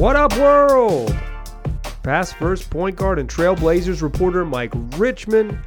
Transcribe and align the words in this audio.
What 0.00 0.16
up, 0.16 0.34
world? 0.38 1.14
Past 2.02 2.34
first 2.36 2.70
point 2.70 2.96
guard 2.96 3.18
and 3.18 3.28
Trailblazers 3.28 4.00
reporter 4.00 4.46
Mike 4.46 4.72
Richman. 4.96 5.62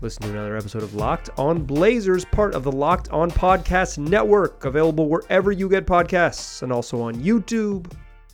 Listen 0.00 0.22
to 0.22 0.30
another 0.30 0.56
episode 0.56 0.82
of 0.82 0.94
Locked 0.94 1.28
On 1.36 1.62
Blazers, 1.62 2.24
part 2.24 2.54
of 2.54 2.62
the 2.62 2.72
Locked 2.72 3.10
On 3.10 3.30
Podcast 3.30 3.98
Network, 3.98 4.64
available 4.64 5.10
wherever 5.10 5.52
you 5.52 5.68
get 5.68 5.84
podcasts 5.84 6.62
and 6.62 6.72
also 6.72 7.02
on 7.02 7.16
YouTube. 7.16 7.92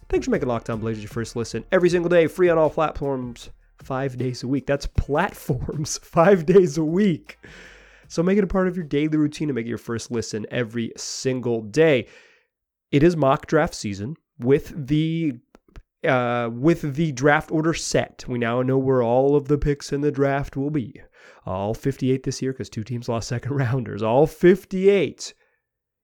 Thanks 0.08 0.26
for 0.26 0.30
making 0.30 0.46
Locked 0.46 0.70
On 0.70 0.78
Blazers 0.78 1.02
your 1.02 1.10
first 1.10 1.34
listen 1.34 1.64
every 1.72 1.90
single 1.90 2.08
day, 2.08 2.28
free 2.28 2.48
on 2.48 2.56
all 2.56 2.70
platforms, 2.70 3.50
five 3.82 4.16
days 4.16 4.44
a 4.44 4.46
week. 4.46 4.68
That's 4.68 4.86
platforms, 4.86 5.98
five 6.04 6.46
days 6.46 6.78
a 6.78 6.84
week. 6.84 7.36
So 8.06 8.22
make 8.22 8.38
it 8.38 8.44
a 8.44 8.46
part 8.46 8.68
of 8.68 8.76
your 8.76 8.86
daily 8.86 9.16
routine 9.16 9.48
to 9.48 9.54
make 9.54 9.66
it 9.66 9.70
your 9.70 9.76
first 9.76 10.12
listen 10.12 10.46
every 10.52 10.92
single 10.96 11.62
day. 11.62 12.06
It 12.92 13.02
is 13.02 13.16
mock 13.16 13.46
draft 13.46 13.74
season 13.74 14.16
with 14.42 14.86
the 14.86 15.34
uh, 16.06 16.50
with 16.52 16.94
the 16.94 17.12
draft 17.12 17.50
order 17.52 17.74
set. 17.74 18.24
We 18.26 18.38
now 18.38 18.62
know 18.62 18.78
where 18.78 19.02
all 19.02 19.36
of 19.36 19.48
the 19.48 19.58
picks 19.58 19.92
in 19.92 20.00
the 20.00 20.10
draft 20.10 20.56
will 20.56 20.70
be. 20.70 21.00
All 21.46 21.74
58 21.74 22.22
this 22.24 22.42
year 22.42 22.52
because 22.52 22.68
two 22.68 22.84
teams 22.84 23.08
lost 23.08 23.28
second 23.28 23.52
rounders. 23.56 24.02
All 24.02 24.26
58 24.26 25.34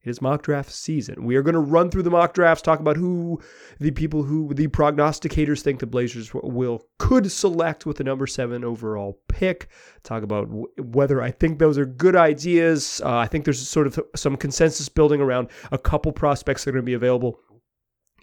it 0.04 0.10
is 0.10 0.22
mock 0.22 0.42
draft 0.42 0.70
season. 0.70 1.24
We 1.24 1.34
are 1.34 1.42
going 1.42 1.54
to 1.54 1.60
run 1.60 1.90
through 1.90 2.04
the 2.04 2.10
mock 2.10 2.32
drafts, 2.32 2.62
talk 2.62 2.78
about 2.78 2.96
who 2.96 3.40
the 3.80 3.90
people 3.90 4.22
who 4.22 4.54
the 4.54 4.68
prognosticators 4.68 5.60
think 5.60 5.80
the 5.80 5.86
Blazers 5.86 6.32
will 6.32 6.86
could 6.98 7.30
select 7.32 7.84
with 7.84 7.96
the 7.96 8.04
number 8.04 8.26
seven 8.26 8.62
overall 8.62 9.20
pick. 9.28 9.68
Talk 10.04 10.22
about 10.22 10.46
w- 10.46 10.68
whether 10.78 11.20
I 11.20 11.32
think 11.32 11.58
those 11.58 11.76
are 11.78 11.84
good 11.84 12.14
ideas. 12.14 13.02
Uh, 13.04 13.16
I 13.16 13.26
think 13.26 13.44
there's 13.44 13.66
sort 13.66 13.88
of 13.88 13.98
some 14.14 14.36
consensus 14.36 14.88
building 14.88 15.20
around 15.20 15.48
a 15.72 15.78
couple 15.78 16.12
prospects 16.12 16.64
that 16.64 16.70
are 16.70 16.74
going 16.74 16.84
to 16.84 16.86
be 16.86 16.94
available 16.94 17.40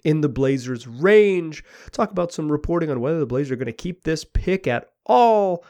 in 0.06 0.20
the 0.20 0.28
Blazers' 0.28 0.86
range. 0.86 1.64
Talk 1.90 2.12
about 2.12 2.32
some 2.32 2.50
reporting 2.50 2.90
on 2.90 3.00
whether 3.00 3.18
the 3.18 3.26
Blazers 3.26 3.50
are 3.50 3.56
going 3.56 3.66
to 3.66 3.72
keep 3.72 4.04
this 4.04 4.24
pick 4.24 4.68
at 4.68 4.88
all. 5.04 5.64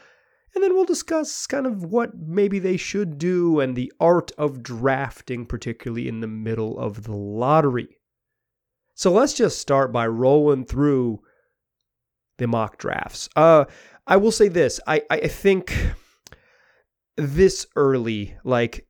And 0.53 0.63
then 0.63 0.75
we'll 0.75 0.85
discuss 0.85 1.47
kind 1.47 1.65
of 1.65 1.83
what 1.85 2.15
maybe 2.15 2.59
they 2.59 2.77
should 2.77 3.17
do 3.17 3.59
and 3.59 3.75
the 3.75 3.91
art 3.99 4.31
of 4.37 4.61
drafting, 4.61 5.47
particularly 5.47 6.07
in 6.07 6.21
the 6.21 6.27
middle 6.27 6.77
of 6.77 7.03
the 7.03 7.15
lottery. 7.15 7.97
So 8.93 9.11
let's 9.11 9.33
just 9.33 9.57
start 9.57 9.91
by 9.91 10.05
rolling 10.05 10.65
through 10.65 11.19
the 12.37 12.47
mock 12.47 12.77
drafts. 12.77 13.29
Uh, 13.35 13.65
I 14.05 14.17
will 14.17 14.31
say 14.31 14.49
this 14.49 14.79
I, 14.85 15.01
I 15.09 15.27
think 15.27 15.75
this 17.15 17.65
early, 17.75 18.37
like, 18.43 18.85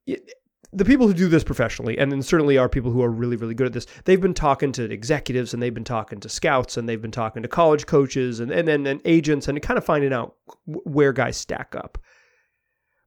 the 0.74 0.86
people 0.86 1.08
who 1.08 1.14
do 1.14 1.30
this 1.30 1.44
professionally, 1.44 1.98
and 1.98 2.12
then 2.12 2.22
certainly 2.22 2.58
are 2.58 2.68
people 2.68 2.92
who 2.92 3.02
are 3.02 3.10
really, 3.10 3.38
really 3.38 3.54
good 3.54 3.68
at 3.68 3.74
this, 3.74 3.88
they've 4.06 4.22
been 4.22 4.34
talking 4.34 4.72
to 4.74 4.84
executives 4.84 5.54
and 5.54 5.64
they've 5.64 5.74
been 5.74 5.84
talking 5.84 6.20
to 6.20 6.30
scouts 6.30 6.78
and 6.78 6.88
they've 6.88 7.02
been 7.02 7.12
talking 7.12 7.42
to 7.42 7.48
college 7.48 7.86
coaches 7.86 8.40
and, 8.40 8.52
and 8.52 8.68
then 8.68 8.86
and 8.86 9.02
agents 9.06 9.48
and 9.48 9.62
kind 9.62 9.78
of 9.78 9.86
finding 9.86 10.12
out 10.12 10.36
where 10.66 11.14
guys 11.14 11.38
stack 11.38 11.74
up. 11.76 11.98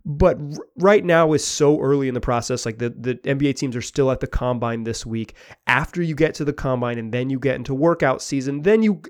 But 0.06 0.38
r- 0.40 0.66
right 0.78 1.04
now 1.04 1.34
is 1.34 1.44
so 1.44 1.78
early 1.78 2.08
in 2.08 2.14
the 2.14 2.20
process. 2.20 2.64
Like 2.64 2.78
the, 2.78 2.90
the 2.90 3.16
NBA 3.16 3.56
teams 3.56 3.76
are 3.76 3.82
still 3.82 4.10
at 4.10 4.20
the 4.20 4.26
combine 4.26 4.84
this 4.84 5.04
week. 5.04 5.34
After 5.66 6.02
you 6.02 6.14
get 6.14 6.34
to 6.36 6.44
the 6.46 6.54
combine 6.54 6.98
and 6.98 7.12
then 7.12 7.28
you 7.28 7.38
get 7.38 7.56
into 7.56 7.74
workout 7.74 8.22
season, 8.22 8.62
then 8.62 8.82
you 8.82 9.02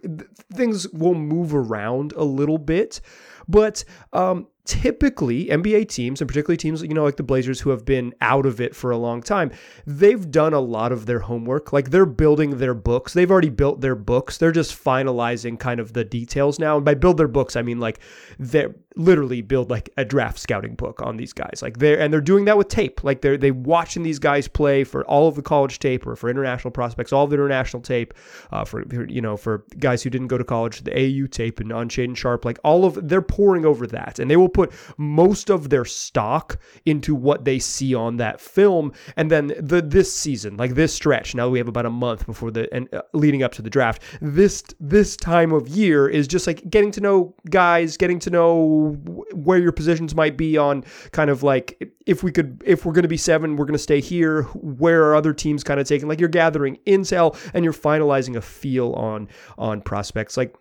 things 0.52 0.88
will 0.88 1.14
move 1.14 1.54
around 1.54 2.12
a 2.16 2.24
little 2.24 2.58
bit. 2.58 3.00
But 3.46 3.84
um, 4.12 4.48
typically 4.64 5.46
NBA 5.46 5.88
teams, 5.88 6.20
and 6.20 6.28
particularly 6.28 6.56
teams 6.56 6.82
you 6.82 6.94
know 6.94 7.04
like 7.04 7.16
the 7.16 7.22
Blazers 7.22 7.60
who 7.60 7.70
have 7.70 7.84
been 7.84 8.14
out 8.20 8.46
of 8.46 8.60
it 8.60 8.74
for 8.74 8.90
a 8.90 8.96
long 8.96 9.22
time, 9.22 9.50
they've 9.86 10.30
done 10.30 10.52
a 10.52 10.60
lot 10.60 10.92
of 10.92 11.06
their 11.06 11.20
homework. 11.20 11.72
Like 11.72 11.90
they're 11.90 12.06
building 12.06 12.58
their 12.58 12.74
books. 12.74 13.12
They've 13.12 13.30
already 13.30 13.50
built 13.50 13.80
their 13.80 13.96
books. 13.96 14.38
They're 14.38 14.52
just 14.52 14.72
finalizing 14.72 15.58
kind 15.58 15.80
of 15.80 15.92
the 15.92 16.04
details 16.04 16.58
now. 16.58 16.76
And 16.76 16.84
by 16.84 16.94
build 16.94 17.16
their 17.16 17.28
books, 17.28 17.56
I 17.56 17.62
mean 17.62 17.80
like 17.80 18.00
they 18.38 18.66
literally 18.96 19.40
build 19.40 19.70
like 19.70 19.88
a 19.96 20.04
draft 20.04 20.38
scouting 20.38 20.74
book 20.74 21.00
on 21.02 21.16
these 21.16 21.32
guys. 21.32 21.60
Like 21.62 21.78
they're 21.78 21.98
and 21.98 22.12
they're 22.12 22.20
doing 22.20 22.44
that 22.46 22.58
with 22.58 22.68
tape. 22.68 23.02
Like 23.04 23.22
they're 23.22 23.36
they 23.36 23.50
watching 23.50 24.02
these 24.02 24.18
guys 24.18 24.48
play 24.48 24.84
for 24.84 25.04
all 25.06 25.28
of 25.28 25.36
the 25.36 25.42
college 25.42 25.78
tape 25.78 26.06
or 26.06 26.16
for 26.16 26.28
international 26.28 26.70
prospects, 26.70 27.12
all 27.12 27.24
of 27.24 27.30
the 27.30 27.36
international 27.36 27.82
tape, 27.82 28.14
uh, 28.50 28.64
for 28.64 28.84
you 29.06 29.20
know 29.20 29.36
for 29.36 29.64
guys 29.78 30.02
who 30.02 30.10
didn't 30.10 30.28
go 30.28 30.38
to 30.38 30.44
college, 30.44 30.82
the 30.82 30.92
AU 30.94 31.26
tape 31.26 31.60
and 31.60 31.72
on 31.72 31.88
Shaedon 31.88 32.16
Sharpe. 32.16 32.44
Like 32.44 32.58
all 32.64 32.84
of 32.84 33.08
they're 33.08 33.22
pouring 33.22 33.64
over 33.64 33.86
that, 33.88 34.18
and 34.18 34.30
they 34.30 34.36
will 34.36 34.48
put 34.48 34.59
most 34.96 35.50
of 35.50 35.70
their 35.70 35.84
stock 35.84 36.58
into 36.86 37.14
what 37.14 37.44
they 37.44 37.58
see 37.58 37.94
on 37.94 38.16
that 38.16 38.40
film. 38.40 38.92
And 39.16 39.30
then 39.30 39.52
the 39.58 39.82
this 39.82 40.14
season, 40.14 40.56
like 40.56 40.74
this 40.74 40.94
stretch, 40.94 41.34
now 41.34 41.48
we 41.48 41.58
have 41.58 41.68
about 41.68 41.86
a 41.86 41.90
month 41.90 42.26
before 42.26 42.50
the 42.50 42.72
and 42.74 42.92
uh, 42.94 43.02
leading 43.12 43.42
up 43.42 43.52
to 43.52 43.62
the 43.62 43.70
draft. 43.70 44.02
This 44.20 44.62
this 44.78 45.16
time 45.16 45.52
of 45.52 45.68
year 45.68 46.08
is 46.08 46.26
just 46.26 46.46
like 46.46 46.68
getting 46.68 46.90
to 46.92 47.00
know 47.00 47.34
guys, 47.48 47.96
getting 47.96 48.18
to 48.20 48.30
know 48.30 48.96
where 49.32 49.58
your 49.58 49.72
positions 49.72 50.14
might 50.14 50.36
be 50.36 50.56
on 50.56 50.84
kind 51.12 51.30
of 51.30 51.42
like 51.42 51.92
if 52.06 52.22
we 52.22 52.32
could 52.32 52.62
if 52.66 52.84
we're 52.84 52.92
going 52.92 53.02
to 53.02 53.08
be 53.08 53.16
seven, 53.16 53.56
we're 53.56 53.66
going 53.66 53.72
to 53.72 53.78
stay 53.78 54.00
here. 54.00 54.42
Where 54.54 55.04
are 55.04 55.14
other 55.14 55.32
teams 55.32 55.62
kind 55.64 55.80
of 55.80 55.86
taking? 55.86 56.08
Like 56.08 56.20
you're 56.20 56.28
gathering 56.28 56.78
intel 56.86 57.36
and 57.54 57.64
you're 57.64 57.72
finalizing 57.72 58.36
a 58.36 58.40
feel 58.40 58.92
on 58.94 59.28
on 59.58 59.80
prospects. 59.80 60.36
Like 60.36 60.54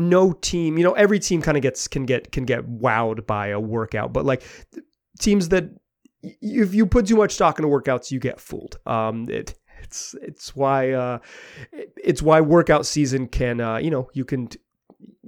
no 0.00 0.32
team, 0.32 0.78
you 0.78 0.84
know, 0.84 0.92
every 0.92 1.18
team 1.18 1.42
kind 1.42 1.56
of 1.56 1.62
gets 1.62 1.86
can 1.86 2.06
get 2.06 2.32
can 2.32 2.44
get 2.44 2.66
wowed 2.66 3.26
by 3.26 3.48
a 3.48 3.60
workout, 3.60 4.12
but 4.12 4.24
like 4.24 4.42
teams 5.18 5.50
that 5.50 5.70
if 6.22 6.74
you 6.74 6.86
put 6.86 7.06
too 7.06 7.16
much 7.16 7.32
stock 7.32 7.58
into 7.58 7.68
workouts, 7.68 8.10
you 8.10 8.18
get 8.20 8.40
fooled. 8.40 8.78
Um, 8.86 9.28
it, 9.28 9.54
it's 9.82 10.14
it's 10.20 10.54
why 10.54 10.92
uh, 10.92 11.18
it's 11.72 12.22
why 12.22 12.40
workout 12.40 12.86
season 12.86 13.26
can 13.28 13.60
uh, 13.60 13.76
you 13.76 13.90
know 13.90 14.10
you 14.12 14.24
can 14.24 14.48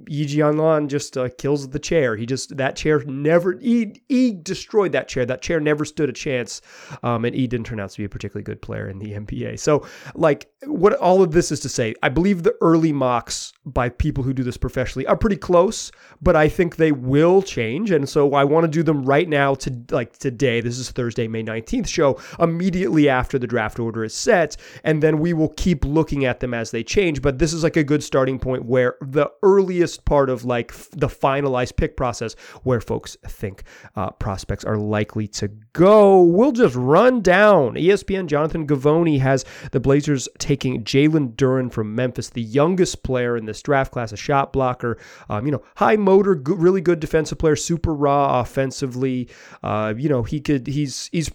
Yi 0.07 0.25
Jianlian 0.25 0.87
just 0.87 1.17
uh, 1.17 1.29
kills 1.37 1.69
the 1.69 1.79
chair. 1.79 2.15
He 2.15 2.25
just 2.25 2.57
that 2.57 2.75
chair 2.75 3.03
never 3.05 3.57
he, 3.59 4.01
he 4.09 4.31
destroyed 4.31 4.91
that 4.93 5.07
chair. 5.07 5.25
That 5.25 5.41
chair 5.41 5.59
never 5.59 5.85
stood 5.85 6.09
a 6.09 6.13
chance, 6.13 6.61
um, 7.03 7.25
and 7.25 7.35
he 7.35 7.47
didn't 7.47 7.65
turn 7.65 7.79
out 7.79 7.91
to 7.91 7.97
be 7.97 8.05
a 8.05 8.09
particularly 8.09 8.43
good 8.43 8.61
player 8.61 8.89
in 8.89 8.99
the 8.99 9.13
NBA. 9.13 9.59
So, 9.59 9.85
like, 10.15 10.51
what 10.65 10.93
all 10.93 11.21
of 11.21 11.31
this 11.31 11.51
is 11.51 11.59
to 11.61 11.69
say, 11.69 11.93
I 12.03 12.09
believe 12.09 12.43
the 12.43 12.55
early 12.61 12.93
mocks 12.93 13.53
by 13.65 13.89
people 13.89 14.23
who 14.23 14.33
do 14.33 14.43
this 14.43 14.57
professionally 14.57 15.05
are 15.07 15.17
pretty 15.17 15.37
close, 15.37 15.91
but 16.21 16.35
I 16.35 16.49
think 16.49 16.75
they 16.75 16.91
will 16.91 17.41
change, 17.41 17.91
and 17.91 18.07
so 18.07 18.33
I 18.33 18.43
want 18.43 18.65
to 18.65 18.67
do 18.67 18.83
them 18.83 19.03
right 19.03 19.27
now. 19.27 19.55
To 19.55 19.83
like 19.91 20.17
today, 20.17 20.61
this 20.61 20.77
is 20.79 20.91
Thursday, 20.91 21.27
May 21.27 21.43
nineteenth 21.43 21.87
show, 21.87 22.19
immediately 22.39 23.09
after 23.09 23.37
the 23.39 23.47
draft 23.47 23.79
order 23.79 24.03
is 24.03 24.13
set, 24.13 24.57
and 24.83 25.01
then 25.01 25.19
we 25.19 25.33
will 25.33 25.49
keep 25.49 25.85
looking 25.85 26.25
at 26.25 26.39
them 26.39 26.53
as 26.53 26.71
they 26.71 26.83
change. 26.83 27.21
But 27.21 27.39
this 27.39 27.53
is 27.53 27.63
like 27.63 27.77
a 27.77 27.83
good 27.83 28.03
starting 28.03 28.39
point 28.39 28.65
where 28.65 28.95
the 29.01 29.31
earliest 29.41 29.92
part 29.97 30.29
of 30.29 30.45
like 30.45 30.73
the 30.91 31.07
finalized 31.07 31.75
pick 31.75 31.97
process 31.97 32.35
where 32.63 32.81
folks 32.81 33.17
think 33.25 33.63
uh, 33.95 34.11
prospects 34.11 34.63
are 34.63 34.77
likely 34.77 35.27
to 35.27 35.47
go. 35.73 36.21
We'll 36.21 36.51
just 36.51 36.75
run 36.75 37.21
down. 37.21 37.75
ESPN 37.75 38.27
Jonathan 38.27 38.67
Givony 38.67 39.19
has 39.19 39.45
the 39.71 39.79
Blazers 39.79 40.29
taking 40.37 40.83
Jalen 40.83 41.35
Duren 41.35 41.71
from 41.71 41.95
Memphis, 41.95 42.29
the 42.29 42.41
youngest 42.41 43.03
player 43.03 43.37
in 43.37 43.45
this 43.45 43.61
draft 43.61 43.91
class, 43.91 44.11
a 44.11 44.17
shot 44.17 44.53
blocker, 44.53 44.97
um, 45.29 45.45
you 45.45 45.51
know, 45.51 45.63
high 45.75 45.95
motor, 45.95 46.35
good, 46.35 46.59
really 46.59 46.81
good 46.81 46.99
defensive 46.99 47.37
player, 47.37 47.55
super 47.55 47.93
raw 47.93 48.39
offensively. 48.39 49.29
Uh, 49.61 49.93
you 49.97 50.09
know, 50.09 50.23
he 50.23 50.39
could, 50.39 50.67
he's, 50.67 51.09
he's, 51.11 51.31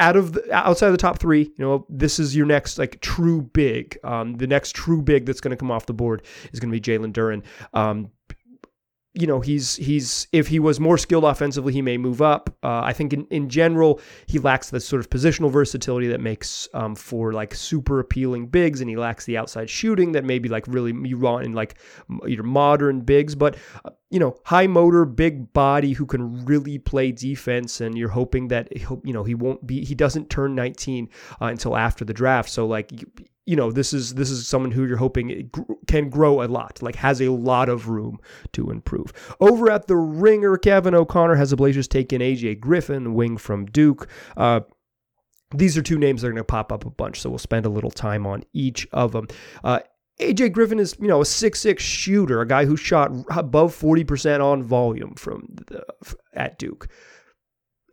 out 0.00 0.16
of 0.16 0.32
the, 0.32 0.52
outside 0.52 0.86
of 0.86 0.92
the 0.92 0.98
top 0.98 1.18
three, 1.18 1.42
you 1.42 1.64
know, 1.64 1.86
this 1.88 2.18
is 2.18 2.36
your 2.36 2.46
next 2.46 2.78
like 2.78 3.00
true 3.00 3.42
big. 3.42 3.98
Um, 4.04 4.34
the 4.34 4.46
next 4.46 4.74
true 4.74 5.02
big 5.02 5.26
that's 5.26 5.40
going 5.40 5.50
to 5.50 5.56
come 5.56 5.70
off 5.70 5.86
the 5.86 5.94
board 5.94 6.22
is 6.52 6.60
going 6.60 6.72
to 6.72 6.78
be 6.78 6.80
Jalen 6.80 7.12
Duren. 7.12 7.42
Um, 7.74 8.10
you 9.18 9.26
know, 9.26 9.40
he's 9.40 9.74
he's 9.74 10.28
if 10.32 10.46
he 10.46 10.60
was 10.60 10.78
more 10.78 10.96
skilled 10.96 11.24
offensively, 11.24 11.72
he 11.72 11.82
may 11.82 11.98
move 11.98 12.22
up. 12.22 12.50
Uh, 12.62 12.82
I 12.84 12.92
think 12.92 13.12
in, 13.12 13.26
in 13.26 13.48
general, 13.48 14.00
he 14.28 14.38
lacks 14.38 14.70
the 14.70 14.78
sort 14.78 15.00
of 15.00 15.10
positional 15.10 15.50
versatility 15.50 16.06
that 16.06 16.20
makes 16.20 16.68
um, 16.72 16.94
for 16.94 17.32
like 17.32 17.52
super 17.52 17.98
appealing 17.98 18.46
bigs, 18.46 18.80
and 18.80 18.88
he 18.88 18.96
lacks 18.96 19.24
the 19.24 19.36
outside 19.36 19.68
shooting 19.68 20.12
that 20.12 20.24
maybe 20.24 20.48
like 20.48 20.64
really 20.68 20.94
you 21.02 21.18
want 21.18 21.44
in 21.44 21.52
like 21.52 21.74
your 22.26 22.44
modern 22.44 23.00
bigs. 23.00 23.34
But 23.34 23.56
uh, 23.84 23.90
you 24.08 24.20
know, 24.20 24.36
high 24.44 24.68
motor, 24.68 25.04
big 25.04 25.52
body 25.52 25.94
who 25.94 26.06
can 26.06 26.44
really 26.44 26.78
play 26.78 27.10
defense, 27.10 27.80
and 27.80 27.98
you're 27.98 28.10
hoping 28.10 28.46
that 28.48 28.68
you 29.04 29.12
know 29.12 29.24
he 29.24 29.34
won't 29.34 29.66
be 29.66 29.84
he 29.84 29.96
doesn't 29.96 30.30
turn 30.30 30.54
19 30.54 31.08
uh, 31.40 31.46
until 31.46 31.76
after 31.76 32.04
the 32.04 32.14
draft. 32.14 32.50
So 32.50 32.66
like. 32.68 32.92
You, 33.48 33.56
know 33.56 33.72
this 33.72 33.92
is 33.92 34.14
this 34.14 34.30
is 34.30 34.46
someone 34.46 34.70
who 34.70 34.86
you're 34.86 34.96
hoping 34.96 35.50
can 35.86 36.10
grow 36.10 36.42
a 36.42 36.46
lot 36.46 36.82
like 36.82 36.96
has 36.96 37.20
a 37.20 37.28
lot 37.30 37.68
of 37.68 37.88
room 37.88 38.18
to 38.52 38.70
improve. 38.70 39.12
Over 39.40 39.70
at 39.70 39.86
the 39.86 39.96
ringer 39.96 40.56
kevin 40.56 40.94
o'connor 40.94 41.34
has 41.36 41.50
the 41.50 41.56
blazers 41.56 41.88
taken 41.88 42.20
aj 42.20 42.60
griffin 42.60 43.14
wing 43.14 43.36
from 43.36 43.66
duke. 43.66 44.08
Uh, 44.36 44.60
these 45.54 45.78
are 45.78 45.82
two 45.82 45.98
names 45.98 46.20
that 46.20 46.28
are 46.28 46.32
going 46.32 46.40
to 46.40 46.44
pop 46.44 46.70
up 46.72 46.84
a 46.84 46.90
bunch 46.90 47.22
so 47.22 47.30
we'll 47.30 47.38
spend 47.38 47.64
a 47.64 47.70
little 47.70 47.90
time 47.90 48.26
on 48.26 48.44
each 48.52 48.86
of 48.92 49.12
them 49.12 49.26
uh, 49.64 49.80
AJ 50.20 50.52
Griffin 50.52 50.80
is, 50.80 50.96
you 51.00 51.06
know, 51.06 51.20
a 51.20 51.24
six-six 51.24 51.80
shooter, 51.80 52.40
a 52.40 52.46
guy 52.46 52.64
who 52.64 52.76
shot 52.76 53.12
above 53.30 53.72
40% 53.72 54.44
on 54.44 54.64
volume 54.64 55.14
from 55.14 55.46
the, 55.68 55.84
at 56.34 56.58
Duke 56.58 56.88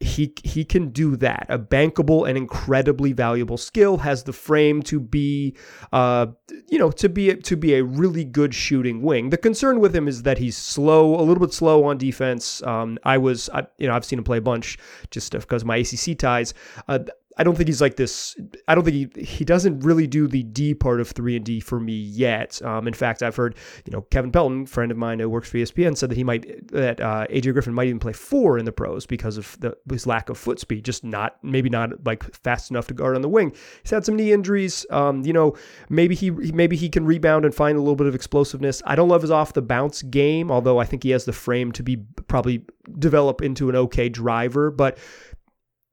he 0.06 0.34
he 0.44 0.64
can 0.64 0.90
do 0.90 1.16
that. 1.18 1.48
A 1.50 1.58
bankable 1.58 2.28
and 2.28 2.38
incredibly 2.38 3.12
valuable 3.12 3.58
skill 3.58 3.98
has 3.98 4.24
the 4.24 4.34
frame 4.34 4.82
to 4.84 5.00
be, 5.00 5.56
uh, 5.92 6.28
you 6.70 6.78
know, 6.78 6.92
to 6.92 7.10
be 7.10 7.36
to 7.36 7.58
be 7.58 7.76
a 7.76 7.84
really 7.84 8.24
good 8.24 8.54
shooting 8.54 9.02
wing. 9.02 9.32
The 9.32 9.38
concern 9.38 9.80
with 9.80 9.96
him 9.96 10.08
is 10.08 10.24
that 10.24 10.38
he's 10.38 10.56
slow, 10.56 11.16
a 11.16 11.24
little 11.24 11.46
bit 11.46 11.54
slow 11.54 11.84
on 11.86 11.98
defense. 11.98 12.62
Um, 12.64 12.98
I 13.04 13.18
was, 13.18 13.50
I, 13.50 13.66
you 13.78 13.88
know, 13.88 13.96
I've 13.96 14.06
seen 14.06 14.20
him 14.20 14.26
play 14.26 14.38
a 14.38 14.42
bunch 14.42 14.78
just 15.10 15.32
because 15.32 15.66
my 15.66 15.78
ACC 15.78 16.18
ties. 16.18 16.54
Uh, 16.88 17.00
I 17.38 17.44
don't 17.44 17.56
think 17.56 17.68
he's 17.68 17.82
like 17.82 17.98
this. 17.98 18.36
I 18.68 18.76
don't 18.76 18.84
think 18.84 19.16
he 19.16 19.24
he 19.24 19.46
doesn't 19.46 19.82
really 19.82 20.08
do 20.08 20.28
the 20.28 20.44
D 20.44 20.74
part 20.74 21.02
of 21.02 21.10
three 21.10 21.36
and 21.36 21.44
D 21.44 21.60
for 21.60 21.80
me 21.80 21.94
yet. 21.94 22.62
Um, 22.64 22.88
in 22.88 22.94
fact, 22.94 23.22
I've 23.22 23.36
heard 23.36 23.56
you 23.86 23.92
know 23.92 24.02
Kevin 24.04 24.32
Pelton, 24.32 24.66
friend 24.66 24.92
of 24.92 24.98
mine 24.98 25.20
who 25.20 25.30
works 25.30 25.50
for 25.50 25.58
ESPN, 25.58 25.98
said 25.98 26.10
that 26.10 26.16
he 26.16 26.24
might 26.24 26.68
that 26.70 27.02
uh, 27.02 27.28
AJ 27.30 27.54
Griffin 27.54 27.74
might 27.74 27.88
even 27.88 28.00
play 28.00 28.14
four 28.14 28.58
in 28.58 28.66
the 28.66 28.72
pros 28.72 29.06
because 29.06 29.38
of 29.38 29.60
the, 29.60 29.76
his 29.90 30.08
lack 30.08 30.30
of 30.30 30.38
foot 30.38 30.60
speed, 30.60 30.86
just 30.86 31.04
not 31.04 31.38
maybe 31.44 31.70
not 31.70 32.06
like 32.06 32.24
fast 32.44 32.72
enough 32.72 32.88
to 32.88 32.94
guard 32.94 33.16
on 33.16 33.22
the 33.22 33.30
wing. 33.30 33.54
He's 33.84 33.92
had 33.92 34.06
some 34.06 34.16
knee 34.16 34.32
injuries. 34.32 34.86
Um, 34.90 35.24
you 35.26 35.34
know, 35.34 35.58
maybe 35.90 36.16
he 36.16 36.32
maybe 36.32 36.78
he 36.78 36.90
can 36.90 37.06
rebound 37.06 37.44
and 37.44 37.54
find 37.54 37.78
a 37.78 37.82
little 37.82 37.96
bit 37.96 38.08
of 38.08 38.16
explosiveness. 38.16 38.82
I 38.86 38.96
don't 38.96 39.10
love 39.10 39.24
his 39.24 39.32
off 39.32 39.54
the 39.54 39.62
bounce 39.62 40.04
game, 40.04 40.52
although 40.52 40.80
I 40.80 40.86
think 40.86 41.04
he 41.04 41.10
has 41.10 41.26
the 41.26 41.34
frame 41.34 41.74
to 41.74 41.84
be 41.84 41.98
probably 42.28 42.64
develop 42.98 43.42
into 43.42 43.70
an 43.70 43.76
okay 43.76 44.10
driver, 44.10 44.72
but 44.72 44.98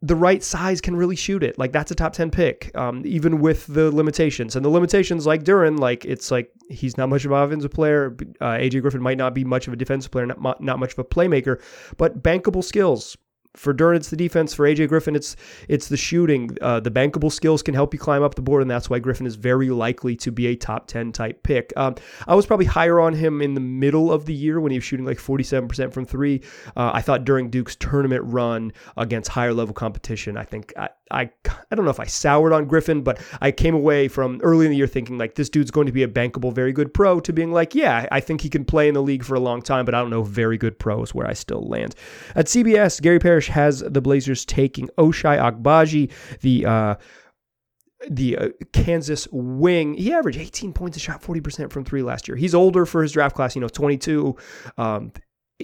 the 0.05 0.17
right 0.17 0.43
size 0.43 0.81
can 0.81 0.97
really 0.97 1.15
shoot 1.15 1.45
it. 1.45 1.57
Like 1.59 1.71
that's 1.71 1.93
a 1.93 1.95
top 1.95 2.13
10 2.13 2.33
pick, 2.33 2.77
um, 2.77 3.03
even 3.07 3.39
with 3.39 3.67
the 3.69 3.91
limitations. 3.93 4.57
And 4.57 4.65
the 4.65 4.69
limitations, 4.69 5.27
like 5.27 5.45
Duren, 5.45 5.79
like 5.79 6.05
it's 6.05 6.33
like 6.33 6.51
he's 6.69 6.97
not 6.97 7.09
much 7.09 7.25
of 7.25 7.31
an 7.31 7.41
offensive 7.41 7.71
player. 7.71 8.17
Uh, 8.41 8.59
AJ 8.59 8.83
Griffin 8.83 9.01
might 9.01 9.17
not 9.17 9.33
be 9.33 9.45
much 9.45 9.69
of 9.69 9.73
a 9.73 9.77
defensive 9.77 10.11
player, 10.11 10.27
not, 10.27 10.61
not 10.61 10.81
much 10.81 10.93
of 10.93 10.99
a 10.99 11.05
playmaker, 11.05 11.63
but 11.97 12.21
bankable 12.21 12.65
skills 12.65 13.17
for 13.55 13.75
Duren, 13.75 13.97
it's 13.97 14.09
the 14.09 14.17
defense. 14.17 14.55
For 14.55 14.67
AJ 14.67 14.89
Griffin, 14.89 15.15
it's 15.15 15.37
it's 15.69 15.89
the 15.89 15.97
shooting. 15.97 16.57
Uh, 16.61 16.81
the 16.81 16.91
bankable 16.91 17.31
skills 17.31 17.63
can 17.63 17.75
help 17.75 17.93
you 17.93 18.01
climb 18.01 18.23
up 18.23 18.35
the 18.35 18.43
board, 18.43 18.63
and 18.63 18.71
that's 18.71 18.89
why 18.89 18.99
Griffin 18.99 19.27
is 19.27 19.37
very 19.37 19.69
likely 19.71 20.17
to 20.17 20.33
be 20.33 20.47
a 20.47 20.57
top 20.57 20.87
ten 20.87 21.13
type 21.13 21.43
pick. 21.43 21.73
Um, 21.77 21.97
I 22.27 22.35
was 22.35 22.47
probably 22.47 22.67
higher 22.67 22.99
on 22.99 23.15
him 23.15 23.43
in 23.43 23.55
the 23.55 23.61
middle 23.61 24.11
of 24.11 24.25
the 24.25 24.33
year 24.33 24.61
when 24.61 24.73
he 24.73 24.79
was 24.79 24.85
shooting 24.85 25.05
like 25.05 25.19
forty 25.19 25.45
seven 25.45 25.69
percent 25.69 25.93
from 25.93 26.07
three. 26.07 26.43
Uh, 26.77 26.93
I 26.95 27.03
thought 27.03 27.25
during 27.25 27.51
Duke's 27.51 27.77
tournament 27.77 28.23
run 28.25 28.73
against 28.97 29.29
higher 29.29 29.53
level 29.53 29.75
competition, 29.75 30.37
I 30.39 30.45
think 30.45 30.73
I, 30.79 30.89
I 31.11 31.31
I 31.71 31.75
don't 31.75 31.85
know 31.85 31.91
if 31.91 32.01
I 32.01 32.07
soured 32.07 32.55
on 32.55 32.65
Griffin, 32.67 33.03
but 33.03 33.21
I 33.43 33.51
came 33.51 33.75
away 33.75 34.09
from 34.09 34.41
early 34.43 34.65
in 34.65 34.71
the 34.71 34.79
year 34.79 34.87
thinking 34.87 35.19
like 35.19 35.35
this 35.35 35.51
dude's 35.51 35.71
going 35.71 35.87
to 35.87 35.93
be 35.93 36.03
a 36.03 36.09
bankable, 36.09 36.55
very 36.55 36.73
good 36.73 36.95
pro, 36.95 37.21
to 37.21 37.33
being 37.33 37.53
like, 37.53 37.75
yeah, 37.75 38.07
I 38.11 38.21
think 38.21 38.41
he 38.41 38.49
can 38.49 38.65
play 38.65 38.89
in 38.89 38.95
the 38.95 39.03
league 39.03 39.25
for 39.25 39.35
a 39.35 39.41
long 39.41 39.61
time, 39.61 39.85
but 39.85 39.95
I 39.95 40.01
don't 40.01 40.11
know 40.11 40.23
very 40.23 40.57
good 40.57 40.79
pros 40.79 41.15
where 41.15 41.27
I 41.27 41.35
still 41.35 41.67
land. 41.69 41.95
At 42.35 42.47
CBS, 42.47 43.01
Gary 43.01 43.19
Parrish 43.19 43.42
has 43.49 43.81
the 43.81 44.01
Blazers 44.01 44.45
taking 44.45 44.89
Ochai 44.99 45.39
Agbaji, 45.39 46.11
the 46.41 46.67
uh, 46.67 46.95
the 48.11 48.37
uh, 48.37 48.49
Kansas 48.73 49.29
wing. 49.31 49.95
He 49.95 50.13
averaged 50.13 50.39
18 50.39 50.73
points 50.73 50.97
a 50.97 51.01
shot, 51.01 51.23
40% 51.23 51.71
from 51.71 51.85
three 51.85 52.03
last 52.03 52.27
year. 52.27 52.37
He's 52.37 52.55
older 52.55 52.85
for 52.85 53.03
his 53.03 53.13
draft 53.13 53.37
class, 53.37 53.55
you 53.55 53.61
know, 53.61 53.69
22. 53.69 54.37
Um, 54.77 55.13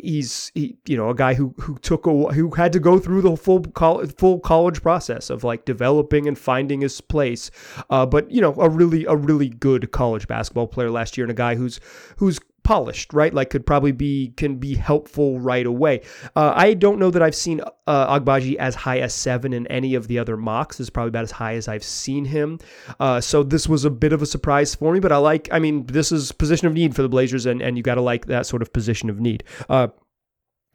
he's 0.03 0.53
he, 0.55 0.77
you 0.87 0.97
know 0.97 1.11
a 1.11 1.15
guy 1.15 1.35
who 1.35 1.55
who 1.59 1.77
took 1.79 2.07
a 2.07 2.11
who 2.33 2.51
had 2.51 2.73
to 2.73 2.81
go 2.81 2.99
through 2.99 3.23
the 3.23 3.37
full 3.37 3.61
college, 3.61 4.15
full 4.17 4.39
college 4.41 4.83
process 4.83 5.31
of 5.31 5.45
like 5.45 5.65
developing 5.65 6.27
and 6.27 6.39
finding 6.39 6.81
his 6.81 7.01
place 7.01 7.51
uh, 7.91 8.07
but 8.07 8.31
you 8.31 8.41
know 8.41 8.55
a 8.55 8.69
really 8.69 9.05
a 9.07 9.17
really 9.17 9.49
good 9.49 9.91
college 9.91 10.27
basketball 10.27 10.67
player 10.67 10.91
last 10.91 11.17
year 11.17 11.25
and 11.25 11.31
a 11.31 11.35
guy 11.35 11.55
who's 11.55 11.81
who's 12.17 12.39
polished, 12.69 13.15
right? 13.15 13.33
Like 13.33 13.49
could 13.49 13.65
probably 13.65 13.93
be 13.93 14.35
can 14.37 14.57
be 14.57 14.75
helpful 14.75 15.41
right 15.41 15.65
away. 15.65 16.03
Uh, 16.37 16.53
I 16.55 16.75
don't 16.75 16.99
know 16.99 17.11
that 17.11 17.23
I've 17.23 17.35
seen 17.35 17.63
uh, 17.87 18.21
Agbaji 18.21 18.57
as 18.57 18.75
high 18.75 18.99
as 18.99 19.15
seven 19.15 19.55
in 19.55 19.67
any 19.69 19.95
of 19.95 20.07
the 20.07 20.19
other 20.19 20.37
mocks. 20.37 20.79
Is 20.79 20.91
probably 20.91 21.09
about 21.09 21.25
as 21.25 21.31
high 21.31 21.55
as 21.55 21.67
I've 21.67 21.83
seen 21.83 22.27
him. 22.27 22.59
Uh, 23.01 23.23
so 23.23 23.43
this 23.43 23.71
was 23.71 23.87
a 23.87 23.91
bit 23.91 24.13
of 24.13 24.21
a 24.21 24.27
surprise 24.27 24.75
for 24.75 24.93
me, 24.93 25.01
but 25.01 25.13
I 25.13 25.17
like. 25.17 25.49
I 25.51 25.59
mean, 25.59 25.87
this 25.87 26.13
is 26.13 26.31
position 26.31 26.67
of 26.67 26.75
need 26.75 26.95
for 26.95 27.01
the 27.01 27.09
Blazers, 27.09 27.47
and 27.47 27.63
and 27.63 27.79
you 27.79 27.83
got 27.83 27.95
to 27.95 28.03
like 28.03 28.27
that 28.27 28.45
sort 28.45 28.61
of 28.61 28.71
position 28.71 29.09
of 29.09 29.19
need. 29.19 29.45
Uh, 29.71 29.89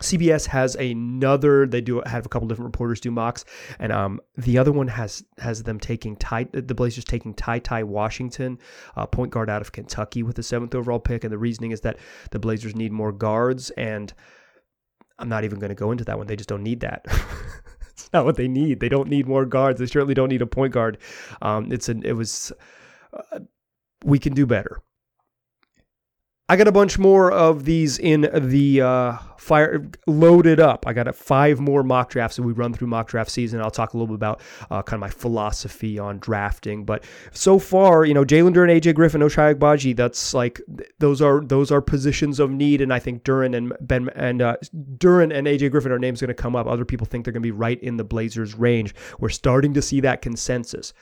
CBS 0.02 0.48
has 0.48 0.76
another. 0.76 1.66
They 1.66 1.82
do 1.82 2.02
have 2.06 2.26
a 2.26 2.30
couple 2.30 2.48
different 2.48 2.68
reporters 2.68 3.00
do 3.00 3.12
mocks, 3.12 3.46
and 3.80 3.92
um, 3.92 4.20
the 4.36 4.58
other 4.58 4.72
one 4.72 4.88
has 4.88 5.24
has 5.38 5.64
them 5.64 5.80
taking 5.80 6.16
Ty, 6.18 6.48
the 6.52 6.76
Blazers 6.76 7.06
taking 7.06 7.34
Ty 7.34 7.60
Ty 7.60 7.84
Washington, 7.84 8.60
uh, 8.96 9.06
point 9.06 9.32
guard 9.32 9.50
out 9.50 9.62
of 9.62 9.72
Kentucky 9.72 10.24
with 10.24 10.36
the 10.36 10.44
seventh 10.44 10.76
overall 10.76 11.00
pick, 11.00 11.24
and 11.24 11.32
the 11.32 11.38
reasoning 11.38 11.72
is 11.72 11.82
that 11.82 11.98
the 12.32 12.40
Blazers 12.40 12.76
need 12.76 12.92
more 12.92 13.12
guards, 13.12 13.70
and 13.72 14.14
I'm 15.20 15.30
not 15.30 15.44
even 15.44 15.60
going 15.60 15.70
to 15.70 15.76
go 15.76 15.92
into 15.92 16.04
that 16.06 16.18
one. 16.18 16.28
They 16.28 16.36
just 16.36 16.50
don't 16.50 16.64
need 16.64 16.82
that. 16.82 17.06
it's 17.90 18.10
not 18.12 18.26
what 18.26 18.36
they 18.36 18.48
need. 18.48 18.80
They 18.80 18.90
don't 18.90 19.10
need 19.10 19.28
more 19.28 19.46
guards. 19.46 19.80
They 19.80 19.86
certainly 19.86 20.16
don't 20.16 20.30
need 20.30 20.42
a 20.42 20.48
point 20.48 20.74
guard. 20.74 20.98
Um, 21.42 21.72
it's 21.72 21.88
an 21.88 22.04
it 22.04 22.14
was. 22.14 22.52
Uh, 23.14 23.40
we 24.04 24.20
can 24.20 24.34
do 24.34 24.46
better. 24.46 24.82
I 26.50 26.58
got 26.58 26.68
a 26.68 26.74
bunch 26.74 27.00
more 27.00 27.32
of 27.32 27.64
these 27.64 27.98
in 27.98 28.30
the 28.34 28.82
uh, 28.82 29.18
fire 29.38 29.90
loaded 30.08 30.60
up. 30.60 30.86
I 30.86 30.92
got 30.92 31.14
five 31.16 31.62
more 31.62 31.84
mock 31.84 32.10
drafts 32.10 32.36
that 32.36 32.44
we 32.44 32.52
run 32.52 32.74
through 32.74 32.88
mock 32.88 33.08
draft 33.08 33.32
season. 33.32 33.62
I'll 33.62 33.72
talk 33.72 33.94
a 33.94 33.98
little 33.98 34.08
bit 34.08 34.16
about 34.16 34.42
uh, 34.70 34.84
kind 34.84 34.96
of 34.96 35.00
my 35.00 35.10
philosophy 35.10 35.98
on 35.98 36.20
drafting. 36.20 36.84
But 36.84 37.06
so 37.32 37.60
far, 37.60 38.04
you 38.04 38.14
know, 38.14 38.26
Jalen 38.26 38.54
Duren, 38.54 38.78
AJ 38.78 38.96
Griffin, 38.96 39.22
Ochai 39.22 39.56
Agbaji, 39.56 39.96
that's 39.96 40.34
like 40.34 40.60
those 41.00 41.22
are 41.22 41.40
those 41.40 41.72
are 41.72 41.82
positions 41.82 42.42
of 42.42 42.52
need. 42.52 42.82
And 42.82 42.94
I 42.94 43.00
think 43.00 43.24
Duren 43.24 43.56
and 43.56 43.72
Ben 43.80 44.10
and 44.14 44.42
uh, 44.42 44.58
Duren 44.98 45.34
and 45.34 45.48
AJ 45.48 45.72
Griffin 45.72 45.94
are 45.94 46.00
names 46.00 46.20
going 46.20 46.28
to 46.28 46.34
come 46.34 46.58
up. 46.58 46.68
Other 46.68 46.84
people 46.84 47.08
think 47.08 47.24
they're 47.24 47.32
going 47.32 47.42
to 47.42 47.48
be 47.48 47.52
right 47.52 47.82
in 47.82 47.96
the 47.96 48.04
Blazers 48.04 48.54
range. 48.54 48.94
We're 49.18 49.30
starting 49.30 49.74
to 49.76 49.82
see 49.82 50.02
that 50.02 50.22
consensus. 50.22 50.94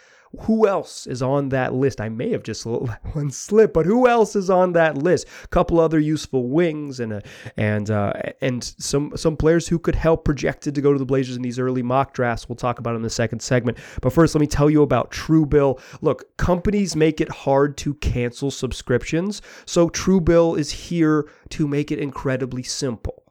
Who 0.42 0.66
else 0.66 1.08
is 1.08 1.22
on 1.22 1.50
that 1.50 1.74
list? 1.74 2.00
I 2.00 2.08
may 2.08 2.32
have 2.32 2.44
just 2.44 2.66
let 2.66 3.04
one 3.16 3.32
slip, 3.32 3.74
but 3.74 3.86
who 3.86 4.08
else 4.08 4.36
is 4.36 4.50
on 4.50 4.74
that 4.74 4.98
list? 4.98 5.28
A 5.44 5.48
couple 5.50 5.80
other 5.80 6.00
useful 6.00 6.48
wings 6.48 7.00
and 7.00 7.14
a, 7.14 7.22
and 7.58 7.92
uh, 7.92 8.14
and 8.40 8.64
some 8.64 9.12
some 9.16 9.36
players 9.36 9.68
who 9.68 9.78
could 9.78 9.96
help 9.96 10.24
projected 10.24 10.74
to 10.76 10.82
go 10.82 10.94
to 10.94 11.00
the 11.00 11.06
Blazers 11.06 11.36
in 11.36 11.42
these 11.42 11.60
early 11.60 11.84
mock 11.84 12.14
drafts. 12.14 12.48
We'll 12.48 12.56
talk 12.56 12.80
about 12.80 12.96
in 12.96 13.02
the 13.02 13.10
second 13.10 13.42
segment. 13.42 13.78
But 14.02 14.14
first, 14.14 14.34
let 14.34 14.42
me 14.42 14.48
tell 14.48 14.70
you 14.70 14.84
about 14.84 15.12
Truebill. 15.12 15.80
Look, 16.02 16.38
companies 16.38 16.96
make 16.96 17.20
it 17.20 17.30
hard 17.30 17.78
to 17.78 17.96
cancel 17.96 18.52
subscriptions, 18.52 19.42
so 19.66 19.90
Truebill 19.90 20.58
is 20.58 20.72
here 20.72 21.28
to 21.50 21.68
make 21.68 21.92
it 21.92 22.00
incredibly 22.00 22.64
simple. 22.64 23.24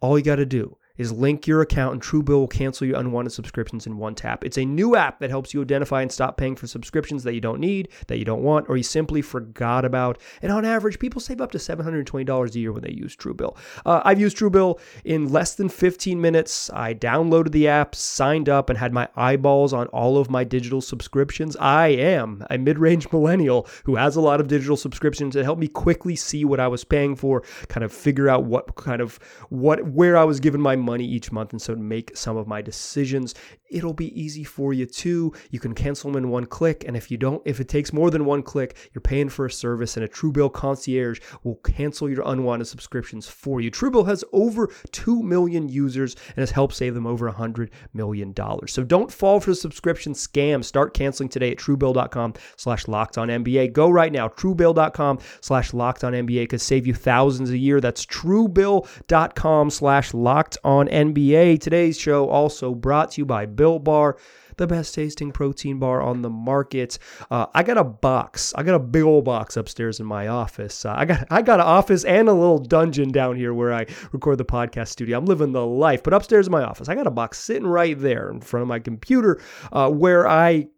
All 0.00 0.18
you 0.18 0.24
got 0.24 0.36
to 0.36 0.46
do 0.46 0.76
is 0.98 1.12
link 1.12 1.46
your 1.46 1.60
account 1.60 1.94
and 1.94 2.02
Truebill 2.02 2.28
will 2.28 2.48
cancel 2.48 2.86
your 2.86 2.98
unwanted 2.98 3.32
subscriptions 3.32 3.86
in 3.86 3.98
one 3.98 4.14
tap. 4.14 4.44
It's 4.44 4.58
a 4.58 4.64
new 4.64 4.96
app 4.96 5.20
that 5.20 5.30
helps 5.30 5.52
you 5.52 5.62
identify 5.62 6.02
and 6.02 6.10
stop 6.10 6.36
paying 6.36 6.56
for 6.56 6.66
subscriptions 6.66 7.24
that 7.24 7.34
you 7.34 7.40
don't 7.40 7.60
need, 7.60 7.88
that 8.08 8.18
you 8.18 8.24
don't 8.24 8.42
want, 8.42 8.68
or 8.68 8.76
you 8.76 8.82
simply 8.82 9.22
forgot 9.22 9.84
about. 9.84 10.18
And 10.42 10.52
on 10.52 10.64
average, 10.64 10.98
people 10.98 11.20
save 11.20 11.40
up 11.40 11.52
to 11.52 11.58
$720 11.58 12.54
a 12.54 12.58
year 12.58 12.72
when 12.72 12.82
they 12.82 12.92
use 12.92 13.16
Truebill. 13.16 13.56
Uh, 13.84 14.02
I've 14.04 14.20
used 14.20 14.36
Truebill 14.36 14.78
in 15.04 15.30
less 15.30 15.54
than 15.54 15.68
15 15.68 16.20
minutes. 16.20 16.70
I 16.70 16.94
downloaded 16.94 17.52
the 17.52 17.68
app, 17.68 17.94
signed 17.94 18.48
up, 18.48 18.70
and 18.70 18.78
had 18.78 18.92
my 18.92 19.08
eyeballs 19.16 19.72
on 19.72 19.86
all 19.88 20.18
of 20.18 20.30
my 20.30 20.44
digital 20.44 20.80
subscriptions. 20.80 21.56
I 21.56 21.88
am 21.88 22.44
a 22.50 22.58
mid-range 22.58 23.06
millennial 23.12 23.66
who 23.84 23.96
has 23.96 24.16
a 24.16 24.20
lot 24.20 24.40
of 24.40 24.48
digital 24.48 24.76
subscriptions. 24.76 25.36
It 25.36 25.44
helped 25.44 25.60
me 25.60 25.68
quickly 25.68 26.16
see 26.16 26.44
what 26.44 26.60
I 26.60 26.68
was 26.68 26.84
paying 26.84 27.16
for, 27.16 27.42
kind 27.68 27.84
of 27.84 27.92
figure 27.92 28.28
out 28.28 28.44
what 28.44 28.74
kind 28.76 29.00
of 29.00 29.18
what 29.48 29.86
where 29.86 30.16
I 30.16 30.24
was 30.24 30.40
giving 30.40 30.60
my 30.60 30.76
money 30.86 31.04
each 31.04 31.32
month 31.32 31.52
and 31.52 31.60
so 31.60 31.74
to 31.74 31.80
make 31.80 32.16
some 32.16 32.36
of 32.36 32.46
my 32.46 32.62
decisions. 32.62 33.34
It'll 33.68 33.92
be 33.92 34.18
easy 34.18 34.44
for 34.44 34.72
you 34.72 34.86
too. 34.86 35.32
You 35.50 35.58
can 35.58 35.74
cancel 35.74 36.10
them 36.10 36.22
in 36.24 36.30
one 36.30 36.46
click 36.46 36.84
and 36.86 36.96
if 36.96 37.10
you 37.10 37.16
don't 37.16 37.42
if 37.44 37.60
it 37.60 37.68
takes 37.68 37.92
more 37.92 38.10
than 38.10 38.24
one 38.24 38.42
click 38.42 38.76
you're 38.94 39.02
paying 39.02 39.28
for 39.28 39.46
a 39.46 39.50
service 39.50 39.96
and 39.96 40.04
a 40.04 40.08
truebill 40.08 40.52
concierge 40.52 41.20
will 41.42 41.56
cancel 41.56 42.08
your 42.08 42.22
unwanted 42.26 42.68
subscriptions 42.68 43.26
for 43.28 43.60
you. 43.60 43.70
Truebill 43.70 44.06
has 44.06 44.24
over 44.32 44.70
2 44.92 45.22
million 45.22 45.68
users 45.68 46.14
and 46.28 46.38
has 46.38 46.52
helped 46.52 46.74
save 46.74 46.94
them 46.94 47.06
over 47.06 47.26
100 47.26 47.70
million 47.92 48.32
dollars. 48.32 48.72
So 48.72 48.84
don't 48.84 49.12
fall 49.12 49.40
for 49.40 49.50
the 49.50 49.56
subscription 49.56 50.12
scam. 50.12 50.64
Start 50.64 50.94
canceling 50.94 51.28
today 51.28 51.52
at 51.52 51.58
truebill.com 51.58 52.34
slash 52.56 52.86
locked 52.86 53.18
on 53.18 53.28
nba 53.28 53.72
go 53.72 53.90
right 53.90 54.12
now 54.12 54.28
truebill.com 54.28 55.18
slash 55.40 55.74
locked 55.74 56.04
on 56.04 56.12
nba 56.12 56.48
could 56.48 56.60
save 56.60 56.86
you 56.86 56.94
thousands 56.94 57.50
a 57.50 57.58
year. 57.58 57.80
That's 57.80 58.06
truebill.com 58.06 59.70
slash 59.70 60.14
locked 60.14 60.58
on 60.64 60.75
on 60.76 60.88
NBA. 60.88 61.60
Today's 61.60 61.98
show 61.98 62.28
also 62.28 62.74
brought 62.74 63.12
to 63.12 63.22
you 63.22 63.24
by 63.24 63.46
Built 63.46 63.84
Bar 63.84 64.16
the 64.56 64.66
best 64.66 64.94
tasting 64.94 65.32
protein 65.32 65.78
bar 65.78 66.00
on 66.00 66.22
the 66.22 66.30
market. 66.30 66.98
Uh, 67.30 67.46
I 67.54 67.62
got 67.62 67.76
a 67.76 67.84
box. 67.84 68.54
I 68.56 68.62
got 68.62 68.74
a 68.74 68.78
big 68.78 69.02
old 69.02 69.24
box 69.24 69.56
upstairs 69.56 70.00
in 70.00 70.06
my 70.06 70.28
office. 70.28 70.84
Uh, 70.84 70.94
I 70.96 71.04
got 71.04 71.26
I 71.30 71.42
got 71.42 71.60
an 71.60 71.66
office 71.66 72.04
and 72.04 72.28
a 72.28 72.32
little 72.32 72.58
dungeon 72.58 73.12
down 73.12 73.36
here 73.36 73.52
where 73.52 73.72
I 73.72 73.86
record 74.12 74.38
the 74.38 74.44
podcast 74.44 74.88
studio. 74.88 75.18
I'm 75.18 75.26
living 75.26 75.52
the 75.52 75.66
life. 75.66 76.02
But 76.02 76.14
upstairs 76.14 76.46
in 76.46 76.52
my 76.52 76.62
office, 76.62 76.88
I 76.88 76.94
got 76.94 77.06
a 77.06 77.10
box 77.10 77.38
sitting 77.38 77.66
right 77.66 77.98
there 77.98 78.30
in 78.30 78.40
front 78.40 78.62
of 78.62 78.68
my 78.68 78.78
computer 78.78 79.40
uh, 79.72 79.90
where 79.90 80.26
I 80.26 80.68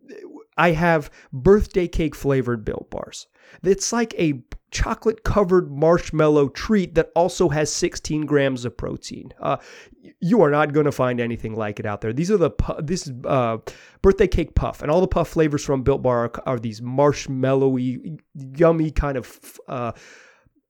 I 0.57 0.73
have 0.73 1.11
birthday 1.33 1.87
cake 1.87 2.17
flavored 2.17 2.64
built 2.64 2.90
bars. 2.90 3.28
It's 3.62 3.93
like 3.93 4.14
a 4.19 4.43
chocolate 4.71 5.25
covered 5.25 5.71
marshmallow 5.71 6.49
treat 6.50 6.95
that 6.95 7.11
also 7.14 7.49
has 7.49 7.73
16 7.73 8.26
grams 8.26 8.64
of 8.64 8.76
protein. 8.76 9.33
Uh, 9.40 9.57
you 10.21 10.43
are 10.43 10.50
not 10.50 10.73
going 10.73 10.85
to 10.85 10.93
find 10.93 11.21
anything 11.21 11.55
like 11.55 11.81
it 11.81 11.87
out 11.87 12.00
there. 12.00 12.12
These 12.12 12.31
are 12.31 12.37
the 12.37 12.50
this 12.83 13.07
is 13.07 13.12
uh, 13.25 13.59
birthday 14.02 14.26
cake 14.26 14.55
puff, 14.55 14.83
and 14.83 14.90
all 14.90 15.00
the 15.00 15.09
puff 15.09 15.28
flavors 15.28 15.64
from 15.64 15.83
Built 15.83 16.02
Bar 16.02 16.25
are, 16.25 16.33
are 16.47 16.59
these 16.59 16.81
marshmallowy, 16.81 18.19
yummy 18.35 18.90
kind 18.90 19.17
of 19.17 19.61
uh, 19.69 19.93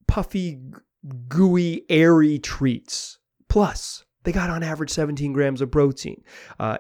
puffy, 0.07 0.61
gooey, 1.29 1.85
airy 1.89 2.39
treats. 2.39 3.19
Plus, 3.49 4.05
they 4.25 4.33
got 4.33 4.51
on 4.51 4.63
average 4.63 4.91
17 4.91 5.33
grams 5.33 5.61
of 5.61 5.71
protein. 5.71 6.23
Uh, 6.61 6.79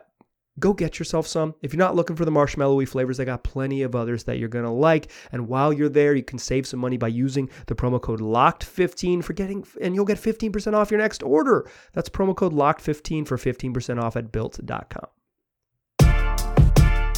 go 0.59 0.73
get 0.73 0.99
yourself 0.99 1.27
some. 1.27 1.55
If 1.63 1.73
you're 1.73 1.79
not 1.79 1.95
looking 1.97 2.17
for 2.17 2.25
the 2.25 2.31
marshmallowy 2.31 2.89
flavors, 2.89 3.17
they 3.17 3.25
got 3.25 3.45
plenty 3.45 3.83
of 3.83 3.95
others 3.95 4.25
that 4.25 4.39
you're 4.39 4.49
to 4.49 4.71
like. 4.71 5.11
And 5.33 5.49
while 5.49 5.73
you're 5.73 5.89
there, 5.89 6.15
you 6.15 6.23
can 6.23 6.39
save 6.39 6.67
some 6.67 6.81
money 6.81 6.97
by 6.97 7.09
using 7.09 7.51
the 7.67 7.75
promo 7.75 8.01
code 8.01 8.21
LOCKED15 8.21 9.25
for 9.25 9.33
getting, 9.33 9.67
and 9.81 9.95
you'll 9.95 10.05
get 10.05 10.19
15% 10.19 10.75
off 10.75 10.91
your 10.91 11.01
next 11.01 11.23
order. 11.23 11.69
That's 11.93 12.09
promo 12.09 12.35
code 12.35 12.53
LOCKED15 12.53 13.27
for 13.27 13.37
15% 13.37 14.03
off 14.03 14.17
at 14.17 14.33
built.com. 14.33 15.07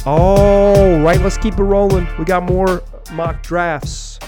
All 0.03 0.99
right, 0.99 1.19
let's 1.21 1.37
keep 1.37 1.59
it 1.59 1.63
rolling. 1.63 2.07
We 2.17 2.25
got 2.25 2.43
more 2.43 2.81
mock 3.13 3.43
drafts. 3.43 4.19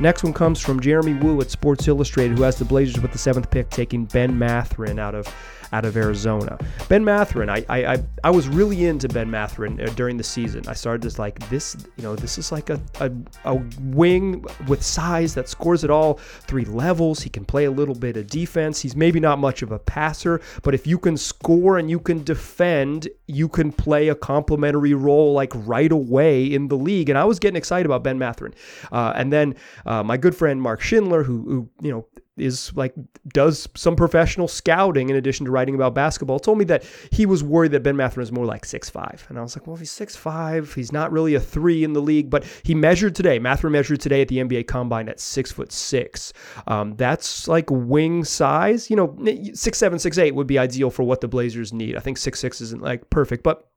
Next 0.00 0.24
one 0.24 0.32
comes 0.32 0.58
from 0.60 0.80
Jeremy 0.80 1.14
Woo 1.14 1.40
at 1.42 1.50
Sports 1.50 1.86
Illustrated, 1.86 2.38
who 2.38 2.42
has 2.42 2.56
the 2.56 2.64
Blazers 2.64 3.00
with 3.00 3.12
the 3.12 3.18
seventh 3.18 3.50
pick, 3.50 3.68
taking 3.70 4.06
Ben 4.06 4.36
Mathurin 4.38 4.98
out 4.98 5.14
of 5.14 5.32
out 5.72 5.84
of 5.84 5.96
Arizona. 5.96 6.58
Ben 6.88 7.04
Mathurin, 7.04 7.48
I 7.48 7.64
I, 7.68 8.02
I, 8.24 8.30
was 8.30 8.48
really 8.48 8.86
into 8.86 9.08
Ben 9.08 9.30
Mathurin 9.30 9.80
uh, 9.80 9.86
during 9.94 10.16
the 10.16 10.24
season. 10.24 10.62
I 10.66 10.74
started 10.74 11.02
just 11.02 11.18
like 11.18 11.38
this, 11.48 11.76
you 11.96 12.02
know, 12.02 12.16
this 12.16 12.38
is 12.38 12.50
like 12.50 12.70
a, 12.70 12.80
a, 13.00 13.10
a 13.44 13.54
wing 13.80 14.44
with 14.66 14.82
size 14.82 15.34
that 15.34 15.48
scores 15.48 15.84
at 15.84 15.90
all 15.90 16.14
three 16.14 16.64
levels. 16.64 17.20
He 17.20 17.30
can 17.30 17.44
play 17.44 17.64
a 17.66 17.70
little 17.70 17.94
bit 17.94 18.16
of 18.16 18.26
defense. 18.26 18.80
He's 18.80 18.96
maybe 18.96 19.20
not 19.20 19.38
much 19.38 19.62
of 19.62 19.72
a 19.72 19.78
passer, 19.78 20.40
but 20.62 20.74
if 20.74 20.86
you 20.86 20.98
can 20.98 21.16
score 21.16 21.78
and 21.78 21.88
you 21.90 22.00
can 22.00 22.24
defend, 22.24 23.08
you 23.26 23.48
can 23.48 23.72
play 23.72 24.08
a 24.08 24.14
complementary 24.14 24.94
role 24.94 25.32
like 25.32 25.52
right 25.54 25.92
away 25.92 26.44
in 26.44 26.68
the 26.68 26.76
league. 26.76 27.08
And 27.08 27.18
I 27.18 27.24
was 27.24 27.38
getting 27.38 27.56
excited 27.56 27.86
about 27.86 28.02
Ben 28.02 28.18
Mathurin. 28.18 28.54
Uh, 28.90 29.12
and 29.14 29.32
then 29.32 29.54
uh, 29.86 30.02
my 30.02 30.16
good 30.16 30.34
friend 30.34 30.60
Mark 30.60 30.80
Schindler, 30.80 31.22
who, 31.22 31.42
who 31.42 31.68
you 31.80 31.92
know 31.92 32.06
is 32.40 32.72
like 32.74 32.94
does 33.28 33.68
some 33.74 33.96
professional 33.96 34.48
scouting 34.48 35.10
in 35.10 35.16
addition 35.16 35.46
to 35.46 35.52
writing 35.52 35.74
about 35.74 35.94
basketball 35.94 36.38
told 36.38 36.58
me 36.58 36.64
that 36.64 36.84
he 37.10 37.26
was 37.26 37.44
worried 37.44 37.72
that 37.72 37.82
Ben 37.82 37.96
Mathurin 37.96 38.22
is 38.22 38.32
more 38.32 38.46
like 38.46 38.64
six 38.64 38.88
five, 38.90 39.26
and 39.28 39.38
I 39.38 39.42
was 39.42 39.56
like, 39.56 39.66
well, 39.66 39.74
if 39.74 39.80
he's 39.80 39.90
six 39.90 40.16
five, 40.16 40.74
he's 40.74 40.92
not 40.92 41.12
really 41.12 41.34
a 41.34 41.40
three 41.40 41.84
in 41.84 41.92
the 41.92 42.02
league, 42.02 42.30
but 42.30 42.44
he 42.62 42.74
measured 42.74 43.14
today. 43.14 43.38
Mathurin 43.38 43.72
measured 43.72 44.00
today 44.00 44.22
at 44.22 44.28
the 44.28 44.38
NBA 44.38 44.66
Combine 44.66 45.08
at 45.08 45.20
six 45.20 45.52
foot 45.52 45.72
six. 45.72 46.32
Um, 46.66 46.96
that's 46.96 47.48
like 47.48 47.66
wing 47.70 48.24
size. 48.24 48.90
You 48.90 48.96
know, 48.96 49.16
six 49.54 49.78
seven, 49.78 49.98
six 49.98 50.18
eight 50.18 50.34
would 50.34 50.46
be 50.46 50.58
ideal 50.58 50.90
for 50.90 51.02
what 51.02 51.20
the 51.20 51.28
Blazers 51.28 51.72
need. 51.72 51.96
I 51.96 52.00
think 52.00 52.18
six 52.18 52.40
six 52.40 52.60
isn't 52.60 52.82
like 52.82 53.10
perfect, 53.10 53.42
but 53.42 53.70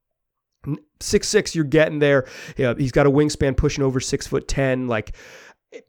six 0.99 1.27
six, 1.27 1.55
you're 1.55 1.65
getting 1.65 1.99
there. 1.99 2.27
Yeah, 2.57 2.73
he's 2.77 2.91
got 2.91 3.05
a 3.05 3.11
wingspan 3.11 3.57
pushing 3.57 3.83
over 3.83 3.99
six 3.99 4.27
foot 4.27 4.47
ten, 4.47 4.87
like 4.87 5.15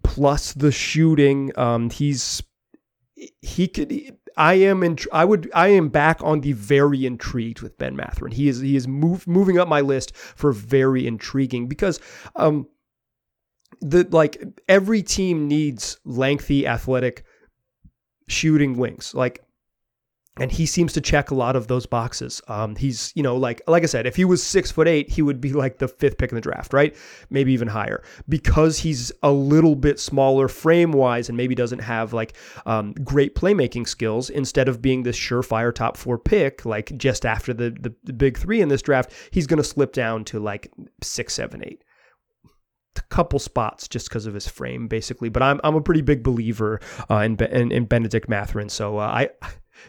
plus 0.02 0.52
the 0.52 0.72
shooting. 0.72 1.52
Um, 1.58 1.90
he's 1.90 2.42
he 3.40 3.68
could. 3.68 4.16
I 4.36 4.54
am 4.54 4.82
in. 4.82 4.98
I 5.12 5.24
would. 5.24 5.50
I 5.54 5.68
am 5.68 5.88
back 5.88 6.22
on 6.22 6.40
the 6.40 6.52
very 6.52 7.06
intrigued 7.06 7.60
with 7.60 7.78
Ben 7.78 7.96
Mathurin. 7.96 8.32
He 8.32 8.48
is. 8.48 8.60
He 8.60 8.76
is 8.76 8.88
move, 8.88 9.26
moving 9.26 9.58
up 9.58 9.68
my 9.68 9.80
list 9.80 10.16
for 10.16 10.52
very 10.52 11.06
intriguing 11.06 11.68
because 11.68 12.00
um, 12.36 12.66
the 13.80 14.06
like 14.10 14.42
every 14.68 15.02
team 15.02 15.46
needs 15.46 15.98
lengthy, 16.04 16.66
athletic 16.66 17.24
shooting 18.28 18.76
wings. 18.76 19.14
Like 19.14 19.43
and 20.36 20.50
he 20.50 20.66
seems 20.66 20.92
to 20.92 21.00
check 21.00 21.30
a 21.30 21.34
lot 21.34 21.54
of 21.54 21.68
those 21.68 21.86
boxes. 21.86 22.42
Um, 22.48 22.74
he's, 22.74 23.12
you 23.14 23.22
know, 23.22 23.36
like 23.36 23.62
like 23.68 23.84
I 23.84 23.86
said, 23.86 24.06
if 24.06 24.16
he 24.16 24.24
was 24.24 24.42
six 24.42 24.70
foot 24.70 24.88
eight, 24.88 25.10
he 25.10 25.22
would 25.22 25.40
be 25.40 25.52
like 25.52 25.78
the 25.78 25.86
fifth 25.86 26.18
pick 26.18 26.30
in 26.30 26.34
the 26.34 26.40
draft, 26.40 26.72
right? 26.72 26.94
Maybe 27.30 27.52
even 27.52 27.68
higher, 27.68 28.02
because 28.28 28.78
he's 28.78 29.12
a 29.22 29.30
little 29.30 29.76
bit 29.76 30.00
smaller 30.00 30.48
frame 30.48 30.92
wise, 30.92 31.28
and 31.28 31.36
maybe 31.36 31.54
doesn't 31.54 31.80
have 31.80 32.12
like 32.12 32.36
um, 32.66 32.92
great 32.94 33.34
playmaking 33.34 33.86
skills. 33.86 34.28
Instead 34.28 34.68
of 34.68 34.82
being 34.82 35.04
this 35.04 35.16
surefire 35.16 35.72
top 35.72 35.96
four 35.96 36.18
pick, 36.18 36.64
like 36.64 36.96
just 36.96 37.24
after 37.24 37.54
the 37.54 37.70
the, 37.70 37.94
the 38.02 38.12
big 38.12 38.36
three 38.36 38.60
in 38.60 38.68
this 38.68 38.82
draft, 38.82 39.12
he's 39.30 39.46
going 39.46 39.58
to 39.58 39.64
slip 39.64 39.92
down 39.92 40.24
to 40.24 40.40
like 40.40 40.72
six, 41.02 41.34
seven, 41.34 41.62
eight 41.64 41.84
a 42.96 43.02
couple 43.02 43.40
spots 43.40 43.88
just 43.88 44.08
because 44.08 44.24
of 44.24 44.34
his 44.34 44.46
frame, 44.46 44.86
basically. 44.86 45.28
But 45.28 45.42
I'm 45.42 45.60
I'm 45.64 45.74
a 45.74 45.80
pretty 45.80 46.02
big 46.02 46.22
believer 46.22 46.80
uh, 47.10 47.18
in, 47.18 47.36
in, 47.36 47.72
in 47.72 47.84
Bennedict 47.86 48.28
Mathurin, 48.28 48.68
so 48.68 48.98
uh, 48.98 49.02
I 49.02 49.30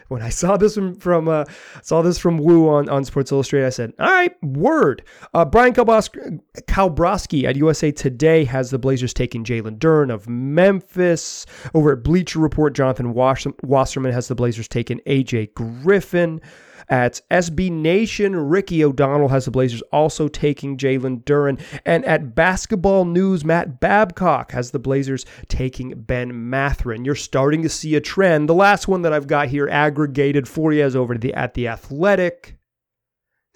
when 0.08 0.22
I 0.22 0.28
saw 0.28 0.56
this 0.56 0.74
from, 0.74 0.94
from 0.96 1.28
uh, 1.28 1.44
saw 1.82 2.02
this 2.02 2.18
from 2.18 2.38
Woo 2.38 2.68
on, 2.68 2.88
on 2.88 3.04
Sports 3.04 3.32
Illustrated, 3.32 3.66
I 3.66 3.70
said, 3.70 3.92
"All 3.98 4.10
right, 4.10 4.32
word." 4.42 5.02
Uh, 5.34 5.44
Bryan 5.44 5.74
Kalbrosky 5.74 7.44
at 7.44 7.56
USA 7.56 7.90
Today 7.90 8.44
has 8.44 8.70
the 8.70 8.78
Blazers 8.78 9.14
taking 9.14 9.44
Jalen 9.44 9.78
Duren 9.78 10.12
of 10.12 10.28
Memphis. 10.28 11.46
Over 11.74 11.92
at 11.92 12.02
Bleacher 12.02 12.38
Report, 12.38 12.74
Jonathan 12.74 13.12
Wasserman 13.12 14.12
has 14.12 14.28
the 14.28 14.34
Blazers 14.34 14.68
taking 14.68 15.00
AJ 15.06 15.54
Griffin. 15.54 16.40
At 16.88 17.20
SB 17.30 17.70
Nation, 17.70 18.36
Ricky 18.36 18.84
O'Donnell 18.84 19.28
has 19.28 19.44
the 19.44 19.50
Blazers 19.50 19.82
also 19.92 20.28
taking 20.28 20.76
Jalen 20.76 21.24
Duren. 21.24 21.60
And 21.84 22.04
at 22.04 22.34
Basketball 22.34 23.04
News, 23.04 23.44
Matt 23.44 23.80
Babcock 23.80 24.52
has 24.52 24.70
the 24.70 24.78
Blazers 24.78 25.24
taking 25.48 26.00
Ben 26.02 26.48
Mathurin. 26.50 27.04
You're 27.04 27.14
starting 27.14 27.62
to 27.62 27.68
see 27.68 27.94
a 27.94 28.00
trend. 28.00 28.48
The 28.48 28.54
last 28.54 28.88
one 28.88 29.02
that 29.02 29.12
I've 29.12 29.26
got 29.26 29.48
here 29.48 29.68
aggregated 29.68 30.48
for 30.48 30.72
you 30.72 30.84
is 30.84 30.96
over 30.96 31.16
the, 31.16 31.34
at 31.34 31.54
The 31.54 31.68
Athletic. 31.68 32.56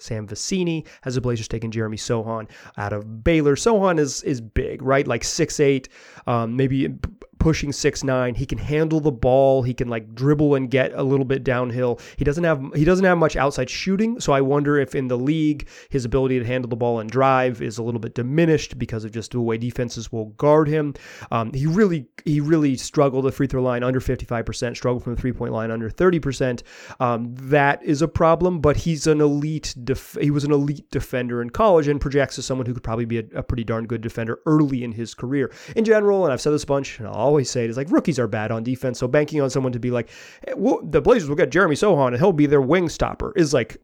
Sam 0.01 0.27
Vecenie 0.27 0.87
has 1.03 1.15
the 1.15 1.21
Blazers 1.21 1.47
taking 1.47 1.69
Jeremy 1.71 1.97
Sochan 1.97 2.49
out 2.75 2.91
of 2.91 3.23
Baylor. 3.23 3.55
Sochan 3.55 3.99
is 3.99 4.23
is 4.23 4.41
big, 4.41 4.81
right? 4.81 5.07
Like 5.07 5.23
six 5.23 5.59
eight, 5.59 5.89
um, 6.25 6.55
maybe 6.55 6.97
pushing 7.41 7.71
six 7.71 8.03
nine. 8.03 8.35
He 8.35 8.45
can 8.45 8.59
handle 8.59 8.99
the 8.99 9.11
ball. 9.11 9.63
He 9.63 9.73
can 9.73 9.89
like 9.89 10.13
dribble 10.13 10.53
and 10.53 10.69
get 10.69 10.93
a 10.93 11.01
little 11.01 11.25
bit 11.25 11.43
downhill. 11.43 11.99
He 12.15 12.23
doesn't 12.23 12.43
have 12.43 12.63
he 12.75 12.85
doesn't 12.85 13.03
have 13.03 13.17
much 13.17 13.35
outside 13.35 13.67
shooting. 13.67 14.19
So 14.19 14.31
I 14.31 14.41
wonder 14.41 14.77
if 14.77 14.93
in 14.93 15.07
the 15.07 15.17
league 15.17 15.67
his 15.89 16.05
ability 16.05 16.37
to 16.37 16.45
handle 16.45 16.69
the 16.69 16.75
ball 16.75 16.99
and 16.99 17.09
drive 17.09 17.61
is 17.61 17.79
a 17.79 17.83
little 17.83 17.99
bit 17.99 18.13
diminished 18.13 18.77
because 18.77 19.03
of 19.03 19.11
just 19.11 19.31
the 19.31 19.41
way 19.41 19.57
defenses 19.57 20.11
will 20.11 20.25
guard 20.37 20.67
him. 20.67 20.93
Um, 21.31 21.51
he 21.51 21.65
really 21.65 22.07
he 22.25 22.39
really 22.39 22.77
struggled 22.77 23.25
at 23.25 23.33
free 23.33 23.47
throw 23.47 23.63
line 23.63 23.83
under 23.83 23.99
55%, 23.99 24.75
struggled 24.75 25.03
from 25.03 25.15
the 25.15 25.21
three 25.21 25.33
point 25.33 25.51
line 25.51 25.71
under 25.71 25.89
30%. 25.89 26.61
Um, 26.99 27.33
that 27.35 27.83
is 27.83 28.03
a 28.03 28.07
problem, 28.07 28.61
but 28.61 28.77
he's 28.77 29.07
an 29.07 29.19
elite 29.19 29.73
def- 29.83 30.17
he 30.21 30.29
was 30.29 30.43
an 30.43 30.51
elite 30.51 30.91
defender 30.91 31.41
in 31.41 31.49
college 31.49 31.87
and 31.87 31.99
projects 31.99 32.37
as 32.37 32.45
someone 32.45 32.67
who 32.67 32.75
could 32.75 32.83
probably 32.83 33.05
be 33.05 33.17
a, 33.17 33.23
a 33.33 33.41
pretty 33.41 33.63
darn 33.63 33.87
good 33.87 34.01
defender 34.01 34.39
early 34.45 34.83
in 34.83 34.91
his 34.91 35.15
career. 35.15 35.51
In 35.75 35.85
general, 35.85 36.23
and 36.23 36.31
I've 36.31 36.41
said 36.41 36.53
this 36.53 36.63
a 36.63 36.67
bunch, 36.67 36.99
and 36.99 37.07
I'll 37.07 37.30
always 37.31 37.49
say 37.49 37.63
it 37.63 37.69
is 37.69 37.77
like 37.77 37.89
rookies 37.89 38.19
are 38.19 38.27
bad 38.27 38.51
on 38.51 38.63
defense. 38.63 38.99
So 38.99 39.07
banking 39.07 39.41
on 39.41 39.49
someone 39.49 39.71
to 39.71 39.79
be 39.79 39.89
like, 39.89 40.09
hey, 40.45 40.53
well, 40.55 40.81
the 40.83 41.01
Blazers 41.01 41.29
will 41.29 41.37
get 41.37 41.49
Jeremy 41.49 41.75
Sochan 41.75 42.07
and 42.07 42.17
he'll 42.17 42.33
be 42.33 42.45
their 42.45 42.61
wing 42.61 42.89
stopper 42.89 43.33
is 43.35 43.53
like 43.53 43.77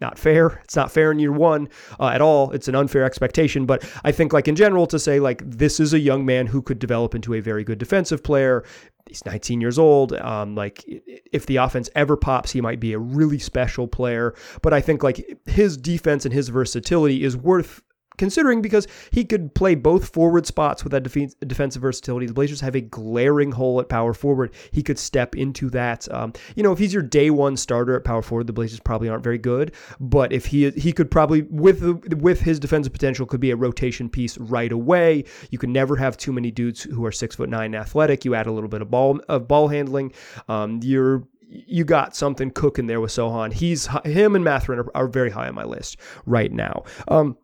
not 0.00 0.18
fair. 0.18 0.60
It's 0.64 0.76
not 0.76 0.90
fair 0.92 1.12
in 1.12 1.18
year 1.18 1.32
one 1.32 1.68
uh, 1.98 2.08
at 2.08 2.20
all. 2.20 2.50
It's 2.50 2.68
an 2.68 2.74
unfair 2.74 3.04
expectation. 3.04 3.64
But 3.64 3.84
I 4.04 4.12
think, 4.12 4.32
like 4.32 4.48
in 4.48 4.56
general, 4.56 4.86
to 4.88 4.98
say 4.98 5.20
like 5.20 5.42
this 5.44 5.80
is 5.80 5.92
a 5.92 5.98
young 5.98 6.26
man 6.26 6.46
who 6.46 6.62
could 6.62 6.78
develop 6.78 7.14
into 7.14 7.34
a 7.34 7.40
very 7.40 7.64
good 7.64 7.78
defensive 7.78 8.22
player. 8.22 8.64
He's 9.08 9.24
19 9.24 9.60
years 9.60 9.78
old. 9.78 10.12
Um, 10.14 10.54
like 10.54 10.84
if 11.32 11.46
the 11.46 11.56
offense 11.56 11.88
ever 11.94 12.16
pops, 12.16 12.50
he 12.50 12.60
might 12.60 12.80
be 12.80 12.92
a 12.92 12.98
really 12.98 13.38
special 13.38 13.86
player. 13.86 14.34
But 14.62 14.72
I 14.72 14.80
think 14.80 15.02
like 15.02 15.24
his 15.46 15.76
defense 15.76 16.24
and 16.24 16.34
his 16.34 16.48
versatility 16.48 17.22
is 17.22 17.36
worth 17.36 17.82
considering 18.18 18.62
because 18.62 18.86
he 19.10 19.24
could 19.24 19.54
play 19.54 19.74
both 19.74 20.08
forward 20.08 20.46
spots 20.46 20.84
with 20.84 20.92
that 20.92 21.02
def- 21.02 21.38
defensive 21.40 21.82
versatility. 21.82 22.26
The 22.26 22.34
Blazers 22.34 22.60
have 22.60 22.74
a 22.74 22.80
glaring 22.80 23.52
hole 23.52 23.80
at 23.80 23.88
power 23.88 24.14
forward. 24.14 24.54
He 24.70 24.82
could 24.82 24.98
step 24.98 25.34
into 25.36 25.70
that. 25.70 26.10
Um, 26.12 26.32
you 26.56 26.62
know, 26.62 26.72
if 26.72 26.78
he's 26.78 26.92
your 26.92 27.02
day 27.02 27.30
one 27.30 27.56
starter 27.56 27.96
at 27.96 28.04
power 28.04 28.22
forward, 28.22 28.46
the 28.46 28.52
Blazers 28.52 28.80
probably 28.80 29.08
aren't 29.08 29.24
very 29.24 29.38
good. 29.38 29.74
But 30.00 30.32
if 30.32 30.46
he 30.46 30.70
he 30.70 30.92
could 30.92 31.10
probably 31.10 31.42
with 31.42 31.82
with 32.14 32.40
his 32.40 32.58
defensive 32.58 32.92
potential 32.92 33.26
could 33.26 33.40
be 33.40 33.50
a 33.50 33.56
rotation 33.56 34.08
piece 34.08 34.38
right 34.38 34.72
away. 34.72 35.24
You 35.50 35.58
can 35.58 35.72
never 35.72 35.96
have 35.96 36.16
too 36.16 36.32
many 36.32 36.50
dudes 36.50 36.82
who 36.82 37.04
are 37.04 37.12
six 37.12 37.36
foot 37.36 37.48
nine 37.48 37.74
athletic. 37.74 38.24
You 38.24 38.34
add 38.34 38.46
a 38.46 38.52
little 38.52 38.68
bit 38.68 38.82
of 38.82 38.90
ball 38.90 39.20
of 39.28 39.48
ball 39.48 39.68
handling. 39.68 40.12
Um, 40.48 40.80
you're 40.82 41.24
you 41.48 41.84
got 41.84 42.16
something 42.16 42.50
cooking 42.50 42.86
there 42.86 43.00
with 43.00 43.12
Sochan. 43.12 43.52
He's 43.52 43.88
him 44.04 44.34
and 44.34 44.44
Mathurin 44.44 44.80
are, 44.80 44.90
are 44.94 45.08
very 45.08 45.30
high 45.30 45.48
on 45.48 45.54
my 45.54 45.64
list 45.64 45.96
right 46.26 46.52
now. 46.52 46.84
Um, 47.08 47.36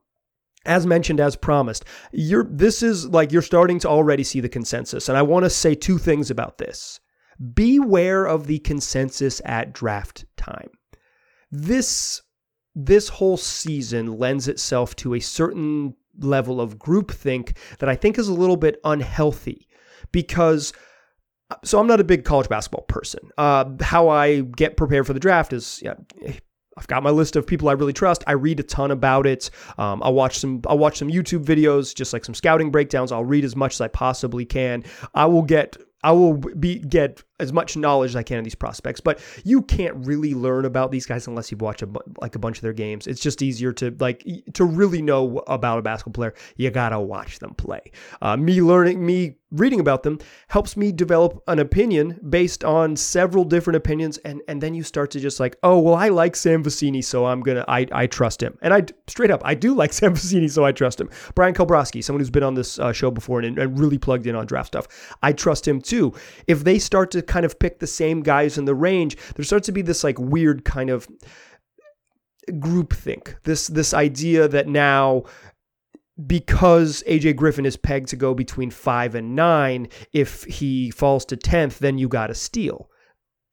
as 0.66 0.86
mentioned 0.86 1.20
as 1.20 1.36
promised 1.36 1.84
you're 2.12 2.44
this 2.44 2.82
is 2.82 3.06
like 3.08 3.32
you're 3.32 3.42
starting 3.42 3.78
to 3.78 3.88
already 3.88 4.22
see 4.24 4.40
the 4.40 4.48
consensus. 4.48 5.08
And 5.08 5.16
i 5.16 5.22
want 5.22 5.44
to 5.44 5.50
say 5.50 5.74
two 5.74 5.98
things 5.98 6.30
about 6.30 6.58
this. 6.58 7.00
Beware 7.54 8.26
of 8.26 8.46
the 8.46 8.58
consensus 8.58 9.40
at 9.44 9.72
draft 9.72 10.26
time. 10.36 10.70
This 11.50 12.20
this 12.74 13.08
whole 13.08 13.36
season 13.36 14.18
lends 14.18 14.46
itself 14.46 14.94
to 14.96 15.14
a 15.14 15.20
certain 15.20 15.94
level 16.18 16.60
of 16.60 16.78
groupthink 16.78 17.56
that 17.78 17.88
I 17.88 17.96
think 17.96 18.18
is 18.18 18.28
a 18.28 18.34
little 18.34 18.56
bit 18.56 18.80
unhealthy 18.84 19.66
because 20.12 20.72
so 21.64 21.80
I'm 21.80 21.86
not 21.86 22.00
a 22.00 22.04
big 22.04 22.24
college 22.24 22.48
basketball 22.48 22.84
person. 22.84 23.30
Uh, 23.36 23.64
how 23.80 24.08
I 24.08 24.42
get 24.42 24.76
prepared 24.76 25.06
for 25.06 25.12
the 25.12 25.20
draft 25.20 25.52
is 25.52 25.80
yeah, 25.82 25.94
I've 26.76 26.86
got 26.86 27.02
my 27.02 27.10
list 27.10 27.36
of 27.36 27.46
people 27.46 27.68
I 27.68 27.72
really 27.72 27.92
trust. 27.92 28.24
I 28.26 28.32
read 28.32 28.60
a 28.60 28.62
ton 28.62 28.90
about 28.90 29.26
it. 29.26 29.50
Um, 29.78 30.02
I'll 30.02 30.14
watch 30.14 30.38
some. 30.38 30.60
I'll 30.66 30.78
watch 30.78 30.98
some 30.98 31.08
YouTube 31.08 31.44
videos, 31.44 31.94
just 31.94 32.12
like 32.12 32.24
some 32.24 32.34
scouting 32.34 32.70
breakdowns. 32.70 33.12
I'll 33.12 33.24
read 33.24 33.44
as 33.44 33.56
much 33.56 33.74
as 33.74 33.80
I 33.80 33.88
possibly 33.88 34.44
can. 34.44 34.84
I 35.14 35.26
will 35.26 35.42
get 35.42 35.76
I 36.02 36.12
will 36.12 36.34
be 36.34 36.78
get 36.78 37.22
as 37.38 37.52
much 37.52 37.76
knowledge 37.76 38.10
as 38.10 38.16
I 38.16 38.22
can 38.22 38.38
of 38.38 38.44
these 38.44 38.54
prospects, 38.54 39.00
but 39.00 39.20
you 39.44 39.62
can't 39.62 39.94
really 40.06 40.34
learn 40.34 40.64
about 40.64 40.90
these 40.90 41.04
guys 41.04 41.26
unless 41.26 41.50
you 41.50 41.58
watch 41.58 41.82
a, 41.82 41.88
like 42.20 42.34
a 42.36 42.38
bunch 42.38 42.56
of 42.56 42.62
their 42.62 42.72
games. 42.72 43.06
It's 43.06 43.20
just 43.20 43.42
easier 43.42 43.72
to 43.74 43.94
like 44.00 44.24
to 44.54 44.64
really 44.64 45.02
know 45.02 45.38
about 45.46 45.78
a 45.78 45.82
basketball 45.82 46.18
player. 46.18 46.34
You 46.56 46.70
gotta 46.70 46.98
watch 46.98 47.38
them 47.38 47.54
play. 47.54 47.92
Uh, 48.22 48.36
me 48.36 48.62
learning, 48.62 49.04
me 49.04 49.36
reading 49.50 49.80
about 49.80 50.02
them 50.02 50.18
helps 50.48 50.76
me 50.76 50.92
develop 50.92 51.42
an 51.46 51.58
opinion 51.58 52.20
based 52.28 52.64
on 52.64 52.96
several 52.96 53.44
different 53.44 53.76
opinions, 53.76 54.18
and 54.18 54.42
and 54.48 54.62
then 54.62 54.74
you 54.74 54.82
start 54.82 55.10
to 55.12 55.20
just 55.20 55.40
like, 55.40 55.56
oh 55.62 55.78
well, 55.78 55.94
I 55.94 56.08
like 56.08 56.36
Sam 56.36 56.62
Vecenie, 56.62 57.04
so 57.04 57.26
I'm 57.26 57.40
gonna 57.40 57.64
I 57.68 57.86
I 57.92 58.06
trust 58.06 58.42
him, 58.42 58.58
and 58.62 58.72
I 58.72 58.84
straight 59.06 59.30
up 59.30 59.42
I 59.44 59.54
do 59.54 59.74
like 59.74 59.92
Sam 60.00 60.14
Vecenie, 60.14 60.50
so 60.50 60.64
I 60.64 60.72
trust 60.72 61.00
him. 61.00 61.10
Bryan 61.34 61.54
Kalbrosky, 61.54 62.02
someone 62.02 62.20
who's 62.20 62.30
been 62.30 62.42
on 62.42 62.54
this 62.54 62.78
uh, 62.78 62.92
show 62.92 63.10
before 63.10 63.40
and, 63.40 63.58
and 63.58 63.78
really 63.78 63.98
plugged 63.98 64.26
in 64.26 64.34
on 64.34 64.46
draft 64.46 64.68
stuff, 64.68 64.86
I 65.22 65.32
trust 65.32 65.66
him 65.66 65.80
too. 65.80 66.14
If 66.46 66.64
they 66.64 66.78
start 66.78 67.10
to 67.12 67.22
kind 67.22 67.44
of 67.44 67.58
pick 67.58 67.78
the 67.78 67.86
same 67.86 68.22
guys 68.22 68.58
in 68.58 68.64
the 68.64 68.74
range, 68.74 69.16
there 69.34 69.44
starts 69.44 69.66
to 69.66 69.72
be 69.72 69.82
this 69.82 70.04
like 70.04 70.18
weird 70.18 70.64
kind 70.64 70.90
of 70.90 71.08
groupthink. 72.48 73.36
This 73.44 73.68
this 73.68 73.94
idea 73.94 74.48
that 74.48 74.66
now 74.66 75.24
because 76.26 77.02
AJ 77.06 77.36
Griffin 77.36 77.66
is 77.66 77.76
pegged 77.76 78.08
to 78.08 78.16
go 78.16 78.34
between 78.34 78.70
five 78.70 79.14
and 79.14 79.34
nine, 79.34 79.88
if 80.12 80.44
he 80.44 80.90
falls 80.90 81.24
to 81.26 81.36
tenth, 81.36 81.78
then 81.78 81.98
you 81.98 82.08
got 82.08 82.28
to 82.28 82.34
steal 82.34 82.90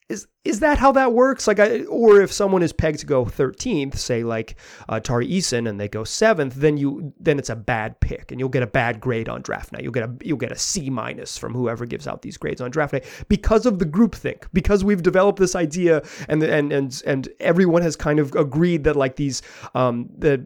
is 0.09 0.27
is 0.45 0.61
that 0.61 0.77
how 0.77 0.93
that 0.93 1.11
works? 1.11 1.47
Like, 1.47 1.59
I, 1.59 1.81
or 1.83 2.21
if 2.21 2.31
someone 2.31 2.63
is 2.63 2.71
pegged 2.71 2.99
to 2.99 3.05
go 3.05 3.25
13th, 3.25 3.97
say 3.97 4.23
like 4.23 4.55
uh, 4.87 5.01
Tari 5.01 5.27
Eason, 5.27 5.67
and 5.67 5.79
they 5.79 5.89
go 5.89 6.05
seventh, 6.05 6.55
then 6.55 6.77
you 6.77 7.13
then 7.19 7.37
it's 7.37 7.49
a 7.49 7.55
bad 7.55 7.99
pick, 7.99 8.31
and 8.31 8.39
you'll 8.39 8.47
get 8.47 8.63
a 8.63 8.67
bad 8.67 9.01
grade 9.01 9.27
on 9.27 9.41
draft 9.41 9.73
night. 9.73 9.83
You'll 9.83 9.91
get 9.91 10.03
a 10.03 10.15
you'll 10.23 10.37
get 10.37 10.51
a 10.53 10.57
C 10.57 10.89
minus 10.89 11.37
from 11.37 11.53
whoever 11.53 11.85
gives 11.85 12.07
out 12.07 12.21
these 12.21 12.37
grades 12.37 12.61
on 12.61 12.71
draft 12.71 12.93
night 12.93 13.05
because 13.27 13.65
of 13.65 13.79
the 13.79 13.85
groupthink. 13.85 14.45
Because 14.53 14.83
we've 14.83 15.03
developed 15.03 15.39
this 15.39 15.55
idea, 15.55 16.01
and 16.29 16.41
and 16.41 16.71
and 16.71 17.01
and 17.05 17.27
everyone 17.41 17.81
has 17.81 17.97
kind 17.97 18.19
of 18.19 18.33
agreed 18.35 18.85
that 18.85 18.95
like 18.95 19.17
these 19.17 19.41
um 19.75 20.09
that 20.19 20.41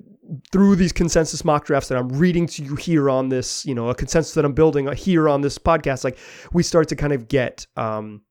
through 0.51 0.75
these 0.75 0.91
consensus 0.91 1.43
mock 1.43 1.65
drafts 1.65 1.89
that 1.89 1.97
I'm 1.97 2.09
reading 2.09 2.47
to 2.47 2.63
you 2.63 2.75
here 2.75 3.09
on 3.09 3.29
this, 3.29 3.65
you 3.65 3.73
know, 3.73 3.89
a 3.89 3.95
consensus 3.95 4.33
that 4.35 4.45
I'm 4.45 4.53
building 4.53 4.91
here 4.93 5.27
on 5.27 5.41
this 5.41 5.57
podcast, 5.57 6.03
like 6.03 6.17
we 6.53 6.63
start 6.63 6.87
to 6.89 6.95
kind 6.95 7.13
of 7.13 7.27
get 7.27 7.65
um 7.75 8.21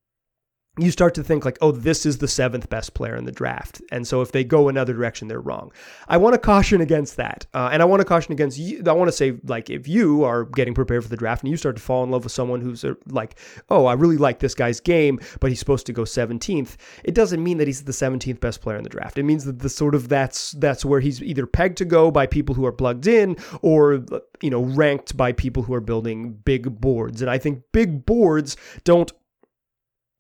you 0.79 0.91
start 0.93 1.15
to 1.15 1.25
think 1.25 1.45
like, 1.45 1.59
oh, 1.61 1.73
this 1.73 2.07
is 2.07 2.19
the 2.19 2.29
seventh 2.29 2.71
best 2.71 2.95
player 2.95 3.17
in 3.17 3.25
the 3.25 3.33
draft. 3.33 3.83
And 3.91 4.07
so 4.07 4.23
if 4.23 4.31
they 4.31 4.45
go 4.45 4.69
another 4.69 4.93
direction, 4.93 5.27
they're 5.27 5.41
wrong. 5.41 5.73
I 6.07 6.17
want 6.17 6.35
to 6.35 6.39
caution 6.39 6.81
against 6.81 7.17
that. 7.17 7.45
Uh, 7.53 7.71
and 7.73 7.83
I 7.83 7.85
want 7.85 8.01
to 8.01 8.05
caution 8.05 8.33
against 8.33 8.57
you. 8.57 8.81
I 8.87 8.93
want 8.93 9.09
to 9.09 9.13
say, 9.13 9.39
like, 9.45 9.69
if 9.69 9.89
you 9.89 10.23
are 10.23 10.45
getting 10.45 10.73
prepared 10.73 11.03
for 11.03 11.09
the 11.09 11.17
draft 11.17 11.43
and 11.43 11.51
you 11.51 11.57
start 11.57 11.75
to 11.77 11.83
fall 11.83 12.05
in 12.05 12.11
love 12.11 12.23
with 12.23 12.33
someone 12.33 12.61
who's 12.61 12.85
uh, 12.85 12.95
like, 13.09 13.37
oh, 13.69 13.87
I 13.87 13.95
really 13.95 14.17
like 14.17 14.39
this 14.39 14.55
guy's 14.55 14.81
game, 14.81 15.19
but 15.41 15.51
he's 15.51 15.59
supposed 15.59 15.87
to 15.87 15.93
go 15.93 16.03
17th, 16.03 16.77
it 17.03 17.15
doesn't 17.15 17.43
mean 17.43 17.59
that 17.59 17.67
he's 17.67 17.83
the 17.83 17.93
17th 17.93 18.39
best 18.39 18.61
player 18.61 18.77
in 18.77 18.85
the 18.85 18.91
draft. 18.91 19.19
It 19.19 19.25
means 19.25 19.45
that 19.47 19.59
the 19.59 19.69
sort 19.69 19.97
of 19.97 20.09
that's 20.09 20.53
that's 20.53 20.85
where 20.85 21.01
he's 21.01 21.21
either 21.21 21.47
pegged 21.47 21.79
to 21.79 21.85
go 21.85 22.13
by 22.13 22.27
people 22.27 22.55
who 22.55 22.65
are 22.65 22.73
plugged 22.73 23.09
in 23.09 23.37
or, 23.61 24.05
you 24.41 24.51
know, 24.51 24.63
ranked 24.63 25.17
by 25.17 25.33
people 25.33 25.65
who 25.65 25.75
are 25.75 25.81
building 25.81 26.35
big 26.45 26.81
boards. 26.81 27.23
And 27.23 27.31
I 27.31 27.39
think 27.39 27.65
big 27.73 28.07
boards 28.07 28.57
don't 28.85 29.11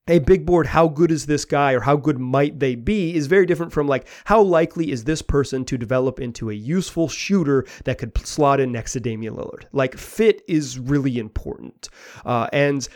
a 0.08 0.18
big 0.18 0.44
board, 0.44 0.66
how 0.66 0.88
good 0.88 1.10
is 1.10 1.26
this 1.26 1.44
guy 1.44 1.72
or 1.72 1.80
how 1.80 1.96
good 1.96 2.18
might 2.18 2.58
they 2.58 2.74
be 2.74 3.14
is 3.14 3.26
very 3.26 3.46
different 3.46 3.72
from 3.72 3.86
like 3.86 4.08
how 4.24 4.42
likely 4.42 4.90
is 4.90 5.04
this 5.04 5.22
person 5.22 5.64
to 5.66 5.78
develop 5.78 6.20
into 6.20 6.50
a 6.50 6.54
useful 6.54 7.08
shooter 7.08 7.64
that 7.84 7.98
could 7.98 8.16
slot 8.26 8.60
in 8.60 8.72
next 8.72 8.94
to 8.94 9.00
Damian 9.00 9.34
Lillard. 9.34 9.64
Like 9.72 9.96
fit 9.96 10.42
is 10.48 10.78
really 10.78 11.18
important. 11.18 11.88
Uh, 12.24 12.48
and 12.52 12.88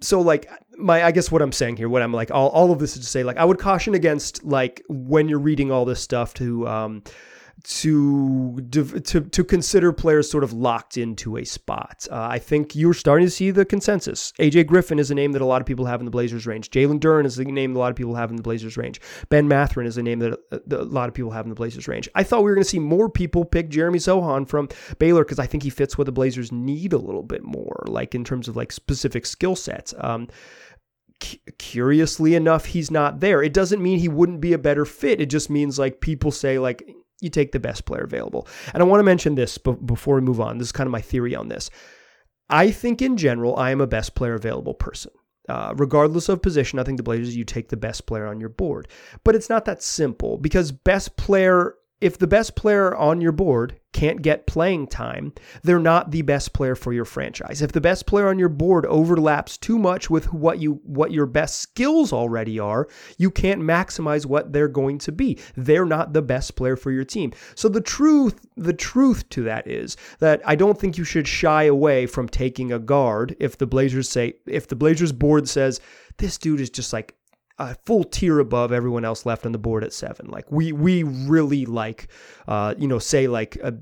so 0.00 0.20
like 0.20 0.48
my 0.78 1.02
I 1.02 1.10
guess 1.10 1.30
what 1.30 1.42
I'm 1.42 1.52
saying 1.52 1.76
here, 1.76 1.88
what 1.88 2.02
I'm 2.02 2.12
like 2.12 2.30
all, 2.30 2.48
all 2.50 2.72
of 2.72 2.78
this 2.78 2.96
is 2.96 3.02
to 3.02 3.08
say 3.08 3.24
like 3.24 3.36
I 3.36 3.44
would 3.44 3.58
caution 3.58 3.94
against 3.94 4.44
like 4.44 4.82
when 4.88 5.28
you're 5.28 5.38
reading 5.38 5.70
all 5.70 5.84
this 5.84 6.00
stuff 6.00 6.32
to 6.34 6.66
um 6.68 7.02
to 7.64 8.60
to 8.70 9.20
to 9.20 9.44
consider 9.44 9.92
players 9.92 10.30
sort 10.30 10.44
of 10.44 10.52
locked 10.52 10.96
into 10.96 11.36
a 11.36 11.44
spot. 11.44 12.06
Uh, 12.10 12.28
I 12.30 12.38
think 12.38 12.76
you're 12.76 12.94
starting 12.94 13.26
to 13.26 13.30
see 13.30 13.50
the 13.50 13.64
consensus. 13.64 14.32
AJ 14.38 14.66
Griffin 14.66 14.98
is 14.98 15.10
a 15.10 15.14
name 15.14 15.32
that 15.32 15.42
a 15.42 15.46
lot 15.46 15.60
of 15.60 15.66
people 15.66 15.86
have 15.86 16.00
in 16.00 16.04
the 16.04 16.10
Blazers 16.10 16.46
range. 16.46 16.70
Jalen 16.70 17.00
Duren 17.00 17.26
is 17.26 17.38
a 17.38 17.44
name 17.44 17.72
that 17.72 17.78
a 17.78 17.82
lot 17.82 17.90
of 17.90 17.96
people 17.96 18.14
have 18.14 18.30
in 18.30 18.36
the 18.36 18.42
Blazers 18.42 18.76
range. 18.76 19.00
Ben 19.28 19.48
Mathurin 19.48 19.86
is 19.86 19.98
a 19.98 20.02
name 20.02 20.20
that 20.20 20.38
a, 20.52 20.60
a 20.76 20.84
lot 20.84 21.08
of 21.08 21.14
people 21.14 21.32
have 21.32 21.46
in 21.46 21.50
the 21.50 21.56
Blazers 21.56 21.88
range. 21.88 22.08
I 22.14 22.22
thought 22.22 22.44
we 22.44 22.50
were 22.50 22.54
going 22.54 22.64
to 22.64 22.70
see 22.70 22.78
more 22.78 23.08
people 23.08 23.44
pick 23.44 23.70
Jeremy 23.70 23.98
Sochan 23.98 24.48
from 24.48 24.68
Baylor 24.98 25.24
because 25.24 25.38
I 25.38 25.46
think 25.46 25.62
he 25.64 25.70
fits 25.70 25.98
what 25.98 26.04
the 26.04 26.12
Blazers 26.12 26.52
need 26.52 26.92
a 26.92 26.98
little 26.98 27.24
bit 27.24 27.42
more, 27.42 27.84
like 27.86 28.14
in 28.14 28.24
terms 28.24 28.46
of 28.46 28.56
like 28.56 28.70
specific 28.70 29.26
skill 29.26 29.56
sets. 29.56 29.94
Um, 29.98 30.28
curiously 31.58 32.36
enough 32.36 32.66
he's 32.66 32.92
not 32.92 33.18
there 33.18 33.42
it 33.42 33.52
doesn't 33.52 33.82
mean 33.82 33.98
he 33.98 34.06
wouldn't 34.06 34.40
be 34.40 34.52
a 34.52 34.58
better 34.58 34.84
fit 34.84 35.20
it 35.20 35.26
just 35.26 35.50
means 35.50 35.76
like 35.76 36.00
people 36.00 36.30
say 36.30 36.60
like 36.60 36.94
you 37.20 37.30
take 37.30 37.52
the 37.52 37.60
best 37.60 37.84
player 37.84 38.02
available. 38.02 38.46
And 38.72 38.82
I 38.82 38.86
want 38.86 39.00
to 39.00 39.04
mention 39.04 39.34
this 39.34 39.58
before 39.58 40.16
we 40.16 40.20
move 40.20 40.40
on. 40.40 40.58
This 40.58 40.68
is 40.68 40.72
kind 40.72 40.86
of 40.86 40.92
my 40.92 41.00
theory 41.00 41.34
on 41.34 41.48
this. 41.48 41.70
I 42.48 42.70
think 42.70 43.02
in 43.02 43.16
general, 43.16 43.56
I 43.56 43.70
am 43.70 43.80
a 43.80 43.86
best 43.86 44.14
player 44.14 44.34
available 44.34 44.74
person. 44.74 45.12
Uh, 45.48 45.72
regardless 45.76 46.28
of 46.28 46.42
position, 46.42 46.78
I 46.78 46.84
think 46.84 46.98
the 46.98 47.02
Blazers, 47.02 47.34
you 47.34 47.44
take 47.44 47.70
the 47.70 47.76
best 47.76 48.06
player 48.06 48.26
on 48.26 48.38
your 48.38 48.50
board. 48.50 48.88
But 49.24 49.34
it's 49.34 49.48
not 49.48 49.64
that 49.64 49.82
simple 49.82 50.36
because 50.36 50.72
best 50.72 51.16
player 51.16 51.74
if 52.00 52.18
the 52.18 52.26
best 52.26 52.54
player 52.54 52.94
on 52.94 53.20
your 53.20 53.32
board 53.32 53.80
can't 53.92 54.22
get 54.22 54.46
playing 54.46 54.86
time, 54.86 55.32
they're 55.64 55.80
not 55.80 56.10
the 56.10 56.22
best 56.22 56.52
player 56.52 56.76
for 56.76 56.92
your 56.92 57.04
franchise. 57.04 57.60
If 57.60 57.72
the 57.72 57.80
best 57.80 58.06
player 58.06 58.28
on 58.28 58.38
your 58.38 58.48
board 58.48 58.86
overlaps 58.86 59.56
too 59.56 59.78
much 59.78 60.08
with 60.08 60.32
what 60.32 60.60
you 60.60 60.80
what 60.84 61.10
your 61.10 61.26
best 61.26 61.58
skills 61.58 62.12
already 62.12 62.58
are, 62.58 62.86
you 63.16 63.30
can't 63.30 63.60
maximize 63.60 64.26
what 64.26 64.52
they're 64.52 64.68
going 64.68 64.98
to 64.98 65.12
be. 65.12 65.38
They're 65.56 65.86
not 65.86 66.12
the 66.12 66.22
best 66.22 66.54
player 66.54 66.76
for 66.76 66.92
your 66.92 67.04
team. 67.04 67.32
So 67.56 67.68
the 67.68 67.80
truth 67.80 68.46
the 68.56 68.74
truth 68.74 69.28
to 69.30 69.42
that 69.44 69.66
is 69.66 69.96
that 70.20 70.40
I 70.44 70.54
don't 70.54 70.78
think 70.78 70.98
you 70.98 71.04
should 71.04 71.26
shy 71.26 71.64
away 71.64 72.06
from 72.06 72.28
taking 72.28 72.72
a 72.72 72.78
guard 72.78 73.34
if 73.40 73.58
the 73.58 73.66
Blazers 73.66 74.08
say 74.08 74.34
if 74.46 74.68
the 74.68 74.76
Blazers 74.76 75.12
board 75.12 75.48
says 75.48 75.80
this 76.18 76.38
dude 76.38 76.60
is 76.60 76.70
just 76.70 76.92
like 76.92 77.17
a 77.58 77.74
full 77.86 78.04
tier 78.04 78.38
above 78.38 78.72
everyone 78.72 79.04
else 79.04 79.26
left 79.26 79.44
on 79.44 79.52
the 79.52 79.58
board 79.58 79.84
at 79.84 79.92
seven. 79.92 80.26
Like 80.28 80.50
we 80.50 80.72
we 80.72 81.02
really 81.02 81.66
like, 81.66 82.08
uh, 82.46 82.74
you 82.78 82.88
know, 82.88 82.98
say 82.98 83.26
like 83.26 83.56
a 83.56 83.74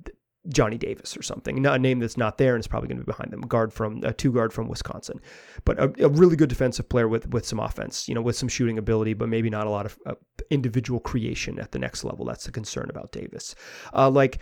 Johnny 0.49 0.79
Davis 0.79 1.17
or 1.17 1.23
something, 1.23 1.65
a 1.67 1.79
name 1.79 1.99
that's 1.99 2.17
not 2.17 2.39
there 2.39 2.55
and 2.55 2.61
it's 2.61 2.69
probably 2.69 2.89
going 2.89 2.99
to 2.99 3.05
be 3.05 3.11
behind 3.11 3.33
them. 3.33 3.43
A 3.43 3.47
Guard 3.47 3.73
from 3.73 4.03
a 4.05 4.13
two 4.13 4.33
guard 4.33 4.53
from 4.53 4.69
Wisconsin, 4.69 5.21
but 5.65 5.79
a, 5.79 6.05
a, 6.05 6.09
really 6.09 6.37
good 6.37 6.49
defensive 6.49 6.89
player 6.89 7.09
with 7.09 7.29
with 7.31 7.45
some 7.45 7.59
offense, 7.59 8.09
you 8.09 8.15
know, 8.15 8.23
with 8.23 8.37
some 8.37 8.49
shooting 8.49 8.79
ability, 8.79 9.15
but 9.15 9.29
maybe 9.29 9.51
not 9.51 9.67
a 9.67 9.71
lot 9.71 9.87
of 9.87 9.99
uh, 10.07 10.15
individual 10.51 11.01
creation 11.01 11.59
at 11.59 11.73
the 11.73 11.79
next 11.79 12.05
level. 12.05 12.25
That's 12.25 12.45
the 12.45 12.53
concern 12.53 12.89
about 12.89 13.13
Davis. 13.13 13.55
Uh, 13.93 14.09
like 14.11 14.39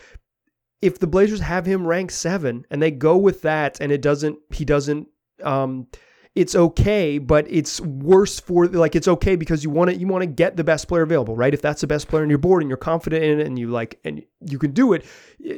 if 0.83 0.99
the 0.99 1.07
Blazers 1.07 1.41
have 1.41 1.65
him 1.65 1.87
ranked 1.87 2.13
seven 2.13 2.67
and 2.71 2.83
they 2.83 2.91
go 2.91 3.17
with 3.17 3.43
that, 3.43 3.81
and 3.81 3.91
it 3.91 4.03
doesn't, 4.03 4.39
he 4.51 4.65
doesn't. 4.65 5.09
Um, 5.43 5.89
it's 6.35 6.57
okay, 6.57 7.19
but 7.19 7.47
it's 7.49 7.81
worse 7.81 8.41
for 8.41 8.67
like 8.67 8.97
it's 8.97 9.07
okay 9.07 9.37
because 9.37 9.63
you 9.63 9.71
want 9.71 9.91
to 9.91 9.97
you 9.97 10.09
want 10.09 10.23
to 10.23 10.27
get 10.27 10.57
the 10.57 10.65
best 10.65 10.89
player 10.89 11.03
available, 11.03 11.37
right? 11.37 11.55
If 11.55 11.63
that's 11.63 11.81
the 11.81 11.87
best 11.87 12.09
player 12.09 12.25
on 12.25 12.29
your 12.29 12.39
board 12.39 12.63
and 12.63 12.69
you're 12.69 12.77
confident 12.77 13.23
in 13.23 13.41
it 13.41 13.47
and 13.47 13.57
you 13.57 13.69
like 13.69 14.01
and 14.05 14.21
you 14.41 14.59
can 14.59 14.73
do 14.73 14.95
it 14.95 15.05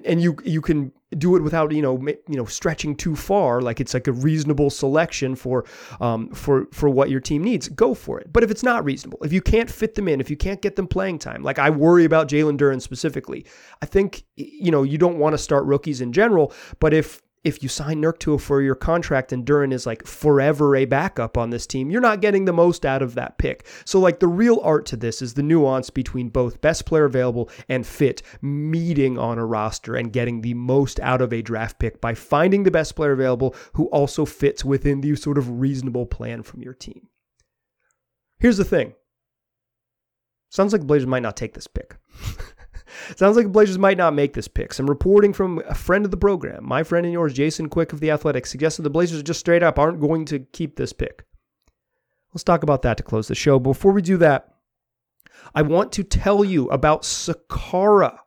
and 0.04 0.20
you 0.20 0.36
you 0.44 0.60
can 0.60 0.92
do 1.16 1.34
it 1.34 1.42
without 1.42 1.72
you 1.72 1.80
know 1.80 1.98
you 2.06 2.36
know 2.36 2.44
stretching 2.44 2.94
too 2.94 3.16
far, 3.16 3.62
like 3.62 3.80
it's 3.80 3.94
like 3.94 4.06
a 4.06 4.12
reasonable 4.12 4.68
selection 4.68 5.34
for 5.34 5.64
um 6.02 6.28
for 6.30 6.66
for 6.72 6.90
what 6.90 7.08
your 7.08 7.20
team 7.20 7.42
needs. 7.42 7.70
Go 7.70 7.94
for 7.94 8.20
it. 8.20 8.30
But 8.30 8.44
if 8.44 8.50
it's 8.50 8.62
not 8.62 8.84
reasonable, 8.84 9.18
if 9.22 9.32
you 9.32 9.40
can't 9.40 9.70
fit 9.70 9.94
them 9.94 10.08
in, 10.08 10.20
if 10.20 10.28
you 10.28 10.36
can't 10.36 10.60
get 10.60 10.76
them 10.76 10.86
playing 10.86 11.20
time, 11.20 11.42
like 11.42 11.58
I 11.58 11.70
worry 11.70 12.04
about 12.04 12.28
Jalen 12.28 12.58
Duren 12.58 12.82
specifically, 12.82 13.46
I 13.80 13.86
think 13.86 14.24
you 14.36 14.70
know 14.70 14.82
you 14.82 14.98
don't 14.98 15.16
want 15.16 15.32
to 15.32 15.38
start 15.38 15.64
rookies 15.64 16.02
in 16.02 16.12
general, 16.12 16.52
but 16.80 16.92
if 16.92 17.22
if 17.46 17.62
you 17.62 17.68
sign 17.68 18.02
Nurk 18.02 18.18
to 18.18 18.34
a 18.34 18.38
four 18.38 18.60
year 18.60 18.74
contract 18.74 19.32
and 19.32 19.46
Duren 19.46 19.72
is 19.72 19.86
like 19.86 20.04
forever 20.04 20.74
a 20.74 20.84
backup 20.84 21.38
on 21.38 21.50
this 21.50 21.64
team, 21.64 21.90
you're 21.90 22.00
not 22.00 22.20
getting 22.20 22.44
the 22.44 22.52
most 22.52 22.84
out 22.84 23.02
of 23.02 23.14
that 23.14 23.38
pick. 23.38 23.68
So, 23.84 24.00
like, 24.00 24.18
the 24.18 24.26
real 24.26 24.58
art 24.64 24.84
to 24.86 24.96
this 24.96 25.22
is 25.22 25.34
the 25.34 25.44
nuance 25.44 25.88
between 25.88 26.28
both 26.28 26.60
best 26.60 26.86
player 26.86 27.04
available 27.04 27.48
and 27.68 27.86
fit 27.86 28.20
meeting 28.42 29.16
on 29.16 29.38
a 29.38 29.46
roster 29.46 29.94
and 29.94 30.12
getting 30.12 30.40
the 30.40 30.54
most 30.54 30.98
out 30.98 31.22
of 31.22 31.32
a 31.32 31.40
draft 31.40 31.78
pick 31.78 32.00
by 32.00 32.14
finding 32.14 32.64
the 32.64 32.70
best 32.72 32.96
player 32.96 33.12
available 33.12 33.54
who 33.74 33.86
also 33.86 34.24
fits 34.24 34.64
within 34.64 35.00
the 35.00 35.14
sort 35.14 35.38
of 35.38 35.60
reasonable 35.60 36.04
plan 36.04 36.42
from 36.42 36.62
your 36.62 36.74
team. 36.74 37.06
Here's 38.40 38.56
the 38.56 38.64
thing 38.64 38.94
sounds 40.50 40.72
like 40.72 40.82
Blazers 40.82 41.06
might 41.06 41.22
not 41.22 41.36
take 41.36 41.54
this 41.54 41.68
pick. 41.68 41.96
Sounds 43.14 43.36
like 43.36 43.46
the 43.46 43.50
Blazers 43.50 43.78
might 43.78 43.98
not 43.98 44.14
make 44.14 44.32
this 44.32 44.48
pick. 44.48 44.72
Some 44.72 44.88
reporting 44.88 45.32
from 45.32 45.62
a 45.68 45.74
friend 45.74 46.04
of 46.04 46.10
the 46.10 46.16
program, 46.16 46.66
my 46.66 46.82
friend 46.82 47.06
and 47.06 47.12
yours, 47.12 47.32
Jason 47.32 47.68
Quick 47.68 47.92
of 47.92 48.00
The 48.00 48.10
Athletic, 48.10 48.46
suggested 48.46 48.82
the 48.82 48.90
Blazers 48.90 49.22
just 49.22 49.40
straight 49.40 49.62
up 49.62 49.78
aren't 49.78 50.00
going 50.00 50.24
to 50.26 50.40
keep 50.40 50.76
this 50.76 50.92
pick. 50.92 51.24
Let's 52.34 52.44
talk 52.44 52.62
about 52.62 52.82
that 52.82 52.96
to 52.96 53.02
close 53.02 53.28
the 53.28 53.34
show. 53.34 53.58
Before 53.58 53.92
we 53.92 54.02
do 54.02 54.16
that, 54.18 54.54
I 55.54 55.62
want 55.62 55.92
to 55.92 56.04
tell 56.04 56.44
you 56.44 56.68
about 56.68 57.02
Sakara. 57.02 58.18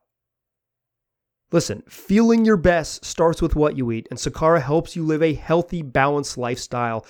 Listen, 1.51 1.83
feeling 1.87 2.45
your 2.45 2.57
best 2.57 3.03
starts 3.03 3.41
with 3.41 3.55
what 3.55 3.75
you 3.75 3.91
eat, 3.91 4.07
and 4.09 4.19
Sakara 4.19 4.61
helps 4.61 4.95
you 4.95 5.03
live 5.03 5.23
a 5.23 5.33
healthy, 5.33 5.81
balanced 5.81 6.37
lifestyle 6.37 7.05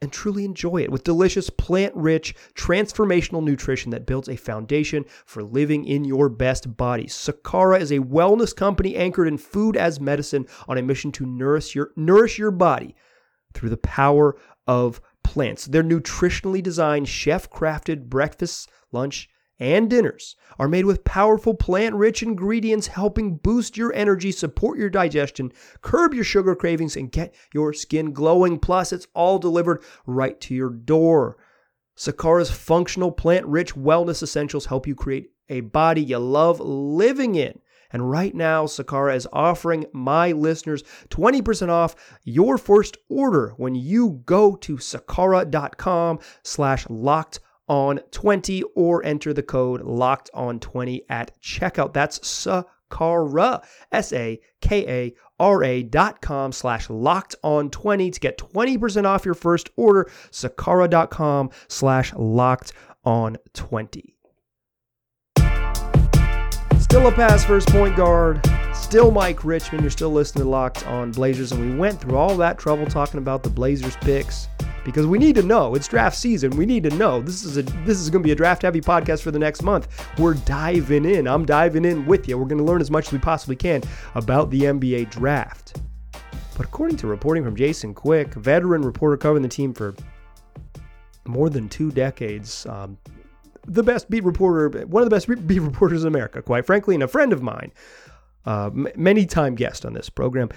and 0.00 0.12
truly 0.12 0.44
enjoy 0.44 0.82
it 0.82 0.90
with 0.90 1.04
delicious, 1.04 1.48
plant 1.50 1.94
rich, 1.94 2.34
transformational 2.54 3.42
nutrition 3.42 3.90
that 3.90 4.06
builds 4.06 4.28
a 4.28 4.36
foundation 4.36 5.04
for 5.24 5.42
living 5.42 5.84
in 5.84 6.04
your 6.04 6.28
best 6.28 6.76
body. 6.76 7.06
Sakara 7.06 7.80
is 7.80 7.90
a 7.90 8.00
wellness 8.00 8.54
company 8.54 8.96
anchored 8.96 9.28
in 9.28 9.38
food 9.38 9.76
as 9.76 10.00
medicine 10.00 10.46
on 10.68 10.78
a 10.78 10.82
mission 10.82 11.12
to 11.12 11.26
nourish 11.26 11.74
your, 11.74 11.92
nourish 11.96 12.38
your 12.38 12.50
body 12.50 12.94
through 13.54 13.70
the 13.70 13.76
power 13.78 14.36
of 14.66 15.00
plants. 15.24 15.66
Their 15.66 15.82
nutritionally 15.82 16.62
designed, 16.62 17.08
chef 17.08 17.50
crafted 17.50 18.04
breakfasts, 18.08 18.66
lunch, 18.92 19.28
and 19.58 19.88
dinners 19.88 20.36
are 20.58 20.68
made 20.68 20.84
with 20.84 21.04
powerful 21.04 21.54
plant 21.54 21.94
rich 21.94 22.22
ingredients 22.22 22.88
helping 22.88 23.36
boost 23.36 23.76
your 23.76 23.92
energy, 23.94 24.32
support 24.32 24.78
your 24.78 24.90
digestion, 24.90 25.52
curb 25.80 26.14
your 26.14 26.24
sugar 26.24 26.54
cravings, 26.54 26.96
and 26.96 27.12
get 27.12 27.34
your 27.54 27.72
skin 27.72 28.12
glowing. 28.12 28.58
Plus, 28.58 28.92
it's 28.92 29.06
all 29.14 29.38
delivered 29.38 29.82
right 30.06 30.40
to 30.40 30.54
your 30.54 30.70
door. 30.70 31.36
Sakara's 31.96 32.50
functional 32.50 33.10
plant 33.10 33.46
rich 33.46 33.74
wellness 33.74 34.22
essentials 34.22 34.66
help 34.66 34.86
you 34.86 34.94
create 34.94 35.30
a 35.48 35.60
body 35.60 36.02
you 36.02 36.18
love 36.18 36.60
living 36.60 37.34
in. 37.34 37.58
And 37.90 38.10
right 38.10 38.34
now, 38.34 38.66
Sakara 38.66 39.14
is 39.14 39.28
offering 39.32 39.86
my 39.92 40.32
listeners 40.32 40.82
20% 41.08 41.68
off 41.68 41.94
your 42.24 42.58
first 42.58 42.96
order 43.08 43.54
when 43.56 43.74
you 43.74 44.22
go 44.26 44.56
to 44.56 44.76
sakara.com 44.76 46.18
slash 46.42 46.86
locked 46.90 47.40
on 47.68 47.98
20 48.10 48.62
or 48.74 49.04
enter 49.04 49.32
the 49.32 49.42
code 49.42 49.82
locked 49.82 50.30
on 50.34 50.60
20 50.60 51.02
at 51.08 51.32
checkout. 51.40 51.92
That's 51.92 52.18
Sakara, 52.20 53.64
S 53.92 54.12
A 54.12 54.40
K 54.60 54.88
A 54.88 55.14
R 55.38 55.64
A 55.64 55.82
dot 55.82 56.20
com 56.20 56.52
slash 56.52 56.88
locked 56.88 57.34
on 57.42 57.70
20 57.70 58.10
to 58.10 58.20
get 58.20 58.38
20% 58.38 59.04
off 59.04 59.24
your 59.24 59.34
first 59.34 59.70
order. 59.76 60.10
Sakara.com 60.30 61.50
slash 61.68 62.12
locked 62.14 62.72
on 63.04 63.36
20. 63.54 64.16
Still 66.78 67.08
a 67.08 67.12
pass 67.12 67.44
first 67.44 67.68
point 67.68 67.96
guard. 67.96 68.40
Still 68.74 69.10
Mike 69.10 69.44
Richman. 69.44 69.82
You're 69.82 69.90
still 69.90 70.12
listening 70.12 70.44
to 70.44 70.50
Locked 70.50 70.86
on 70.86 71.10
Blazers. 71.10 71.50
And 71.52 71.60
we 71.60 71.76
went 71.76 72.00
through 72.00 72.16
all 72.16 72.36
that 72.36 72.58
trouble 72.58 72.86
talking 72.86 73.18
about 73.18 73.42
the 73.42 73.50
Blazers 73.50 73.96
picks 73.96 74.48
because 74.86 75.04
we 75.04 75.18
need 75.18 75.34
to 75.34 75.42
know. 75.42 75.74
It's 75.74 75.88
draft 75.88 76.16
season. 76.16 76.50
We 76.50 76.64
need 76.64 76.84
to 76.84 76.90
know. 76.90 77.20
This 77.20 77.44
is 77.44 77.58
a 77.58 77.62
this 77.62 77.98
is 77.98 78.08
going 78.08 78.22
to 78.22 78.26
be 78.26 78.30
a 78.30 78.36
draft 78.36 78.62
heavy 78.62 78.80
podcast 78.80 79.20
for 79.20 79.32
the 79.32 79.38
next 79.38 79.64
month. 79.64 79.88
We're 80.16 80.34
diving 80.34 81.04
in. 81.04 81.26
I'm 81.26 81.44
diving 81.44 81.84
in 81.84 82.06
with 82.06 82.28
you. 82.28 82.38
We're 82.38 82.46
going 82.46 82.58
to 82.58 82.64
learn 82.64 82.80
as 82.80 82.90
much 82.90 83.08
as 83.08 83.12
we 83.12 83.18
possibly 83.18 83.56
can 83.56 83.82
about 84.14 84.48
the 84.50 84.62
NBA 84.62 85.10
draft. 85.10 85.80
But 86.56 86.66
according 86.66 86.98
to 86.98 87.08
reporting 87.08 87.42
from 87.42 87.56
Jason 87.56 87.94
Quick, 87.94 88.32
veteran 88.34 88.82
reporter 88.82 89.16
covering 89.16 89.42
the 89.42 89.48
team 89.48 89.74
for 89.74 89.92
more 91.26 91.50
than 91.50 91.68
two 91.68 91.90
decades, 91.90 92.64
um, 92.66 92.96
the 93.66 93.82
best 93.82 94.08
beat 94.08 94.22
reporter, 94.22 94.86
one 94.86 95.02
of 95.02 95.10
the 95.10 95.14
best 95.14 95.26
beat 95.48 95.60
reporters 95.60 96.02
in 96.02 96.08
America, 96.08 96.40
quite 96.42 96.64
frankly, 96.64 96.94
and 96.94 97.02
a 97.02 97.08
friend 97.08 97.32
of 97.32 97.42
mine, 97.42 97.72
uh, 98.46 98.70
many 98.72 99.26
time 99.26 99.56
guest 99.56 99.84
on 99.84 99.94
this 99.94 100.08
program. 100.08 100.48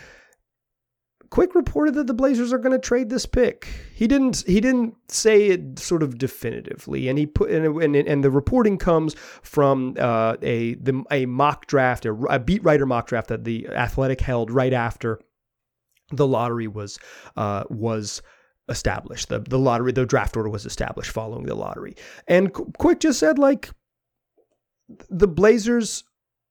Quick 1.30 1.54
reported 1.54 1.94
that 1.94 2.08
the 2.08 2.14
Blazers 2.14 2.52
are 2.52 2.58
going 2.58 2.72
to 2.72 2.80
trade 2.80 3.10
this 3.10 3.26
pick. 3.26 3.68
He 3.94 4.08
didn't. 4.08 4.44
He 4.48 4.60
didn't 4.60 4.96
say 5.12 5.48
it 5.48 5.78
sort 5.78 6.02
of 6.02 6.18
definitively, 6.18 7.08
and 7.08 7.20
he 7.20 7.28
put 7.28 7.52
and 7.52 7.96
and, 7.96 8.24
the 8.24 8.32
reporting 8.32 8.78
comes 8.78 9.16
from 9.44 9.96
uh, 10.00 10.38
a 10.42 10.74
the, 10.76 11.04
a 11.12 11.26
mock 11.28 11.68
draft, 11.68 12.06
a, 12.06 12.14
a 12.14 12.40
beat 12.40 12.64
writer 12.64 12.86
mock 12.86 13.08
draft 13.08 13.28
that 13.28 13.44
the 13.44 13.68
Athletic 13.68 14.22
held 14.22 14.50
right 14.50 14.74
after 14.74 15.20
the 16.12 16.26
lottery 16.26 16.68
was 16.68 16.98
uh, 17.38 17.64
was 17.70 18.24
established. 18.68 19.30
The 19.30 19.40
the 19.40 19.60
lottery, 19.60 19.92
the 19.92 20.06
draft 20.06 20.36
order 20.36 20.50
was 20.50 20.66
established 20.66 21.12
following 21.12 21.46
the 21.46 21.56
lottery, 21.56 21.96
and 22.28 22.52
Quick 22.54 23.02
just 23.02 23.20
said 23.20 23.38
like 23.38 23.70
the 25.10 25.28
Blazers 25.28 26.04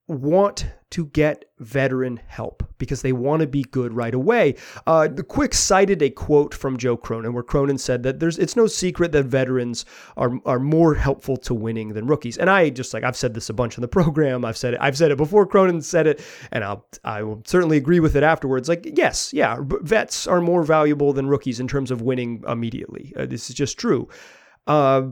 want 0.08 0.66
to 0.90 1.04
get 1.06 1.44
veteran 1.58 2.18
help 2.26 2.62
because 2.78 3.02
they 3.02 3.12
want 3.12 3.40
to 3.40 3.46
be 3.46 3.62
good 3.62 3.92
right 3.92 4.14
away. 4.14 4.54
Uh, 4.86 5.06
the 5.06 5.22
Quick 5.22 5.52
cited 5.52 6.00
a 6.00 6.08
quote 6.08 6.54
from 6.54 6.78
Joe 6.78 6.96
Cronin 6.96 7.34
where 7.34 7.42
Cronin 7.42 7.76
said 7.76 8.02
that 8.04 8.18
there's 8.18 8.38
it's 8.38 8.56
no 8.56 8.66
secret 8.66 9.12
that 9.12 9.26
veterans 9.26 9.84
are 10.16 10.40
are 10.46 10.58
more 10.58 10.94
helpful 10.94 11.36
to 11.38 11.52
winning 11.52 11.92
than 11.92 12.06
rookies. 12.06 12.38
And 12.38 12.48
I 12.48 12.70
just 12.70 12.94
like 12.94 13.04
I've 13.04 13.16
said 13.16 13.34
this 13.34 13.50
a 13.50 13.54
bunch 13.54 13.76
in 13.76 13.82
the 13.82 13.88
program. 13.98 14.44
I've 14.44 14.56
said 14.56 14.74
it. 14.74 14.80
I've 14.80 14.96
said 14.96 15.10
it 15.10 15.16
before 15.18 15.46
Cronin 15.46 15.82
said 15.82 16.06
it, 16.06 16.22
and 16.52 16.64
I'll 16.64 16.86
I 17.04 17.22
will 17.22 17.42
certainly 17.46 17.76
agree 17.76 18.00
with 18.00 18.16
it 18.16 18.22
afterwards. 18.22 18.68
Like 18.68 18.88
yes, 18.96 19.32
yeah, 19.34 19.58
vets 19.60 20.26
are 20.26 20.40
more 20.40 20.62
valuable 20.62 21.12
than 21.12 21.26
rookies 21.26 21.60
in 21.60 21.68
terms 21.68 21.90
of 21.90 22.00
winning 22.00 22.42
immediately. 22.48 23.12
Uh, 23.14 23.26
this 23.26 23.50
is 23.50 23.54
just 23.54 23.78
true. 23.78 24.08
Uh, 24.66 25.08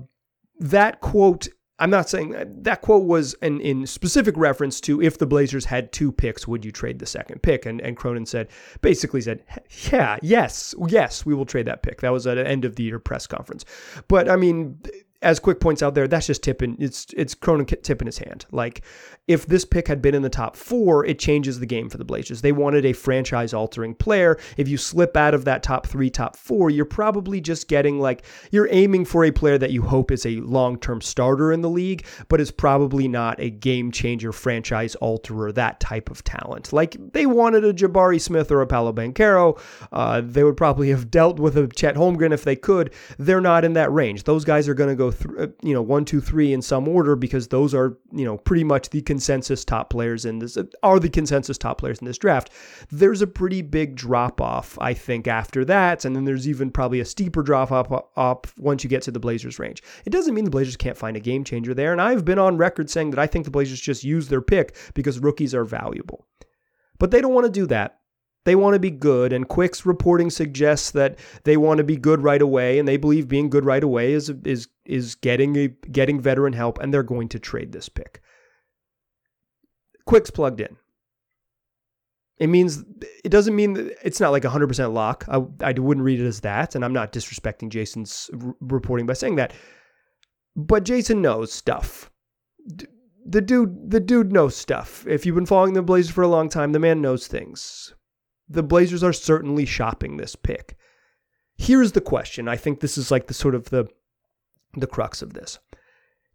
that 0.59 1.01
quote 1.01 1.49
I'm 1.79 1.91
not 1.91 2.09
saying 2.09 2.35
that 2.63 2.81
quote 2.81 3.05
was 3.05 3.35
an, 3.43 3.61
in 3.61 3.87
specific 3.87 4.35
reference 4.37 4.81
to 4.83 5.03
if 5.03 5.19
the 5.19 5.27
Blazers 5.27 5.67
had 5.67 5.93
two 5.93 6.11
picks, 6.11 6.49
would 6.49 6.65
you 6.65 6.73
trade 6.73 6.99
the 6.99 7.07
second 7.07 7.43
pick? 7.43 7.67
And, 7.67 7.81
and 7.83 7.97
Cronin 7.97 8.25
said, 8.25 8.49
basically 8.81 9.21
said, 9.21 9.45
yeah, 9.93 10.17
yes, 10.23 10.75
yes, 10.89 11.27
we 11.27 11.35
will 11.35 11.45
trade 11.45 11.67
that 11.67 11.83
pick. 11.83 12.01
That 12.01 12.13
was 12.13 12.27
at 12.27 12.39
an 12.39 12.47
end 12.47 12.65
of 12.65 12.77
the 12.77 12.85
year 12.85 12.99
press 12.99 13.27
conference. 13.27 13.67
But 14.09 14.29
I 14.29 14.37
mean, 14.37 14.79
as 15.23 15.41
Quick 15.41 15.61
points 15.61 15.83
out 15.83 15.95
there, 15.95 16.09
that's 16.09 16.27
just 16.27 16.43
tipping. 16.43 16.77
It's 16.79 17.07
it's 17.17 17.35
Cronin 17.35 17.67
tipping 17.67 18.07
his 18.07 18.19
hand. 18.19 18.47
Like 18.51 18.83
if 19.27 19.47
this 19.47 19.65
pick 19.65 19.89
had 19.89 20.01
been 20.01 20.15
in 20.15 20.23
the 20.23 20.29
top 20.29 20.57
four, 20.57 21.05
it 21.05 21.19
changes 21.19 21.59
the 21.59 21.67
game 21.67 21.89
for 21.89 21.99
the 21.99 22.05
Blazers. 22.05 22.43
They 22.43 22.53
wanted 22.53 22.85
a 22.85 22.93
franchise 22.93 23.53
altering 23.53 23.95
player. 23.95 24.39
If 24.57 24.69
you 24.69 24.77
slip 24.77 25.17
out 25.17 25.35
of 25.35 25.45
that 25.45 25.63
top 25.63 25.87
three, 25.87 26.11
top 26.11 26.37
four, 26.37 26.71
you're 26.71 26.85
probably 26.85 27.41
just 27.41 27.69
getting 27.69 27.99
like 27.99 28.25
you're 28.51 28.69
aiming 28.71 29.05
for 29.05 29.25
a 29.25 29.31
player 29.31 29.59
that 29.59 29.73
you 29.73 29.83
hope 29.83 30.11
is 30.11 30.27
a 30.27 30.37
long 30.41 30.79
term 30.79 31.01
starter 31.01 31.53
in 31.53 31.63
the 31.63 31.71
league, 31.71 32.07
but 32.29 32.41
is 32.41 32.51
probably 32.51 33.09
not 33.09 33.41
a 33.41 33.51
game 33.51 33.91
changer, 33.91 34.33
franchise 34.33 34.97
alterer, 35.03 35.53
that 35.55 35.81
type 35.81 36.11
of 36.11 36.23
talent. 36.25 36.73
Like 36.73 36.97
they 37.13 37.27
wanted 37.27 37.65
a 37.65 37.73
Jabari 37.73 38.21
Smith 38.21 38.51
or 38.51 38.61
a 38.61 38.67
Paolo 38.67 38.93
Banchero. 38.93 39.59
Uh, 39.91 40.21
they 40.25 40.45
would 40.45 40.57
probably 40.57 40.91
have 40.91 41.11
dealt 41.11 41.39
with 41.41 41.57
a 41.57 41.67
Chet 41.69 41.97
Holmgren 41.97 42.33
if 42.33 42.45
they 42.45 42.57
could. 42.57 42.93
They're 43.19 43.41
not 43.41 43.65
in 43.65 43.73
that 43.73 43.93
range. 43.93 44.25
Those 44.25 44.45
guys 44.45 44.69
are 44.69 44.75
going 44.75 44.91
to 44.91 44.97
go 44.97 45.06
through, 45.11 45.39
uh, 45.39 45.47
you 45.63 45.75
know, 45.75 45.83
one, 45.83 46.05
two, 46.05 46.21
three 46.21 46.53
in 46.53 46.63
some 46.63 46.89
order 46.89 47.17
because 47.17 47.49
those 47.49 47.75
are, 47.75 47.99
you 48.13 48.25
know, 48.25 48.37
pretty 48.37 48.65
much 48.65 48.91
the 48.91 49.03
consensus 49.03 49.65
top 49.65 49.91
players 49.91 50.25
in 50.25 50.39
this, 50.39 50.59
are 50.83 51.01
the 51.01 51.09
consensus 51.09 51.59
top 51.59 51.79
players 51.79 51.99
in 51.99 52.07
this 52.07 52.19
draft. 52.19 52.51
There's 52.91 53.23
a 53.23 53.27
pretty 53.27 53.63
big 53.63 53.97
drop 53.97 54.41
off, 54.41 54.79
I 54.81 54.95
think, 54.95 55.27
after 55.27 55.65
that. 55.65 56.05
And 56.05 56.15
then 56.15 56.25
there's 56.25 56.49
even 56.49 56.71
probably 56.71 57.01
a 57.01 57.05
steeper 57.05 57.43
drop 57.43 57.71
off 57.73 58.59
once 58.59 58.85
you 58.85 58.91
get 58.91 59.03
to 59.03 59.11
the 59.11 59.21
Blazers 59.21 59.59
range. 59.59 59.83
It 60.05 60.11
doesn't 60.11 60.35
mean 60.35 60.45
the 60.45 60.51
Blazers 60.51 60.77
can't 60.77 60.97
find 60.97 61.17
a 61.17 61.21
game 61.21 61.45
changer 61.45 61.75
there. 61.75 61.93
And 61.93 62.01
I've 62.01 62.25
been 62.25 62.39
on 62.39 62.57
record 62.57 62.91
saying 62.91 63.11
that 63.11 63.19
I 63.21 63.27
think 63.27 63.45
the 63.45 63.51
Blazers 63.51 63.81
just 63.81 64.05
use 64.05 64.29
their 64.29 64.43
pick 64.43 64.77
because 64.95 65.19
rookies 65.19 65.55
are 65.55 65.65
valuable. 65.65 66.27
But 66.99 67.11
they 67.11 67.21
don't 67.21 67.35
want 67.35 67.47
to 67.47 67.53
do 67.53 67.67
that. 67.67 68.01
They 68.47 68.55
want 68.55 68.75
to 68.75 68.79
be 68.79 68.93
good, 68.93 69.33
and 69.33 69.49
Quick's 69.49 69.85
reporting 69.85 70.31
suggests 70.31 70.93
that 70.93 71.19
they 71.43 71.57
want 71.57 71.79
to 71.79 71.85
be 71.85 71.97
good 71.97 72.23
right 72.23 72.41
away, 72.41 72.79
and 72.79 72.87
they 72.87 72.97
believe 72.97 73.27
being 73.27 73.51
good 73.51 73.65
right 73.65 73.83
away 73.83 74.13
is 74.13 74.31
is 74.45 74.69
is 74.85 75.17
getting 75.17 75.57
a, 75.57 75.67
getting 75.91 76.21
veteran 76.21 76.53
help, 76.53 76.79
and 76.79 76.95
they're 76.95 77.03
going 77.03 77.29
to 77.31 77.41
trade 77.41 77.73
this 77.73 77.89
pick. 77.89 78.23
Quick's 80.05 80.31
plugged 80.31 80.61
in. 80.61 80.77
It 82.39 82.47
means 82.47 82.85
it 83.25 83.31
doesn't 83.31 83.57
mean 83.57 83.91
it's 84.05 84.21
not 84.21 84.31
like 84.31 84.45
100% 84.45 84.93
lock. 84.93 85.25
I, 85.27 85.43
I 85.65 85.73
wouldn't 85.73 86.05
read 86.05 86.21
it 86.21 86.27
as 86.27 86.43
that, 86.43 86.77
and 86.77 86.85
I'm 86.85 86.93
not 86.93 87.13
disrespecting 87.13 87.69
Jason's 87.69 88.31
r- 88.33 88.55
reporting 88.61 89.07
by 89.07 89.15
saying 89.15 89.37
that. 89.37 89.55
But 90.55 90.85
Jason 90.85 91.21
knows 91.21 91.53
stuff. 91.53 92.13
D- 92.77 92.87
the 93.29 93.41
dude, 93.41 93.91
the 93.91 93.99
dude 93.99 94.31
knows 94.31 94.55
stuff. 94.55 95.05
If 95.09 95.27
you've 95.27 95.35
been 95.35 95.47
following 95.47 95.75
the 95.75 95.83
Blazers 95.83 96.13
for 96.13 96.23
a 96.23 96.29
long 96.29 96.49
time, 96.49 96.71
the 96.71 96.79
man 96.79 97.03
knows 97.03 97.27
things 97.27 97.93
the 98.49 98.63
Blazers 98.63 99.03
are 99.03 99.13
certainly 99.13 99.65
shopping 99.65 100.17
this 100.17 100.37
pick. 100.37 100.77
Here's 101.57 101.93
the 101.93 102.01
question. 102.01 102.49
I 102.49 102.57
think 102.57 102.81
this 102.81 102.99
is 102.99 103.11
like 103.11 103.27
the 103.27 103.35
sort 103.35 103.55
of 103.55 103.71
the 103.71 103.89
the 104.75 104.87
crux 104.87 105.23
of 105.23 105.33
this. 105.33 105.59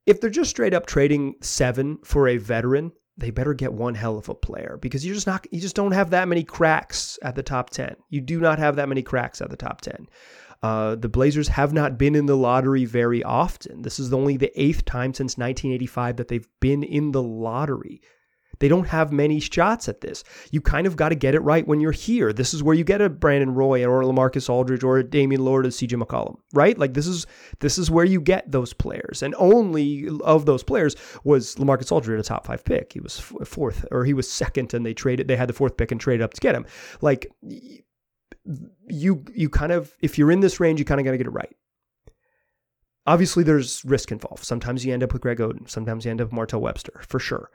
If 0.06 0.20
they're 0.20 0.32
just 0.32 0.50
straight 0.50 0.74
up 0.74 0.88
trading 0.88 1.36
7 1.42 2.00
for 2.04 2.28
a 2.28 2.38
veteran, 2.38 2.92
they 3.18 3.30
better 3.30 3.54
get 3.54 3.74
one 3.74 3.94
hell 3.94 4.18
of 4.18 4.30
a 4.30 4.36
player 4.36 4.80
because 4.82 5.06
you 5.06 5.14
just 5.14 5.28
not 5.28 5.46
you 5.52 5.62
just 5.62 5.76
don't 5.76 5.92
have 5.92 6.10
that 6.10 6.28
many 6.28 6.44
cracks 6.44 7.20
at 7.22 7.36
the 7.36 7.44
top 7.44 7.70
10. 7.70 7.96
You 8.10 8.22
do 8.22 8.40
not 8.40 8.58
have 8.58 8.76
that 8.78 8.90
many 8.90 9.04
cracks 9.04 9.42
at 9.42 9.50
the 9.50 9.58
top 9.58 9.82
10. 9.82 10.08
Uh, 10.64 10.96
the 10.96 11.10
Blazers 11.10 11.48
have 11.48 11.74
not 11.74 11.98
been 11.98 12.16
in 12.16 12.28
the 12.28 12.38
lottery 12.38 12.86
very 12.86 13.24
often. 13.24 13.82
This 13.82 14.00
is 14.00 14.14
only 14.14 14.38
the 14.38 14.52
eighth 14.62 14.86
time 14.86 15.14
since 15.14 15.38
1985 15.38 16.18
that 16.18 16.28
they've 16.28 16.48
been 16.60 16.84
in 16.84 17.12
the 17.12 17.24
lottery. 17.24 18.02
They 18.62 18.68
don't 18.68 18.88
have 18.88 19.12
many 19.12 19.40
shots 19.40 19.90
at 19.90 20.02
this. 20.02 20.24
You 20.52 20.62
kind 20.62 20.86
of 20.86 20.96
got 20.96 21.10
to 21.10 21.16
get 21.16 21.34
it 21.34 21.40
right 21.40 21.68
when 21.68 21.82
you're 21.82 21.92
here. 21.92 22.32
This 22.32 22.54
is 22.54 22.62
where 22.62 22.76
you 22.76 22.84
get 22.84 23.02
a 23.02 23.10
Brandon 23.10 23.56
Roy 23.56 23.84
or 23.84 24.04
a 24.04 24.06
LaMarcus 24.06 24.52
Aldridge 24.52 24.84
or 24.84 25.00
a 25.00 25.04
Damian 25.04 25.42
Lillard 25.42 25.66
or 25.66 25.70
CJ 25.70 26.00
McCollum, 26.00 26.38
right? 26.54 26.78
Like 26.78 26.94
this 26.94 27.08
is 27.08 27.26
this 27.60 27.80
is 27.80 27.90
where 27.90 28.06
you 28.06 28.22
get 28.22 28.52
those 28.52 28.72
players. 28.72 29.24
And 29.24 29.34
only 29.40 30.08
of 30.24 30.46
those 30.46 30.62
players 30.62 30.96
was 31.24 31.56
LaMarcus 31.56 31.92
Aldridge 31.92 32.20
a 32.20 32.24
top 32.24 32.46
five 32.46 32.64
pick. 32.64 32.94
He 32.94 33.00
was 33.00 33.20
fourth 33.20 33.84
or 33.90 34.06
he 34.06 34.14
was 34.14 34.32
second, 34.32 34.76
and 34.76 34.86
they 34.86 34.94
traded. 34.94 35.28
They 35.28 35.36
had 35.36 35.50
the 35.50 35.54
fourth 35.54 35.76
pick 35.76 35.92
and 35.92 36.00
traded 36.00 36.24
up 36.24 36.36
to 36.36 36.42
get 36.42 36.54
him. 36.54 36.68
Like 37.02 37.26
you 38.88 39.26
you 39.34 39.50
kind 39.50 39.72
of 39.72 39.92
if 40.02 40.20
you're 40.20 40.32
in 40.32 40.42
this 40.42 40.60
range, 40.60 40.78
you 40.78 40.86
kind 40.86 41.00
of 41.00 41.06
got 41.06 41.12
to 41.12 41.18
get 41.18 41.26
it 41.26 41.32
right. 41.32 41.56
Obviously, 43.08 43.44
there's 43.44 43.84
risk 43.86 44.12
involved. 44.12 44.44
Sometimes 44.44 44.86
you 44.86 44.94
end 44.94 45.02
up 45.02 45.14
with 45.14 45.24
Greg 45.24 45.40
Oden. 45.40 45.68
Sometimes 45.68 46.06
you 46.06 46.12
end 46.12 46.22
up 46.22 46.28
with 46.28 46.34
Martell 46.34 46.62
Webster, 46.62 47.02
for 47.08 47.18
sure. 47.18 47.50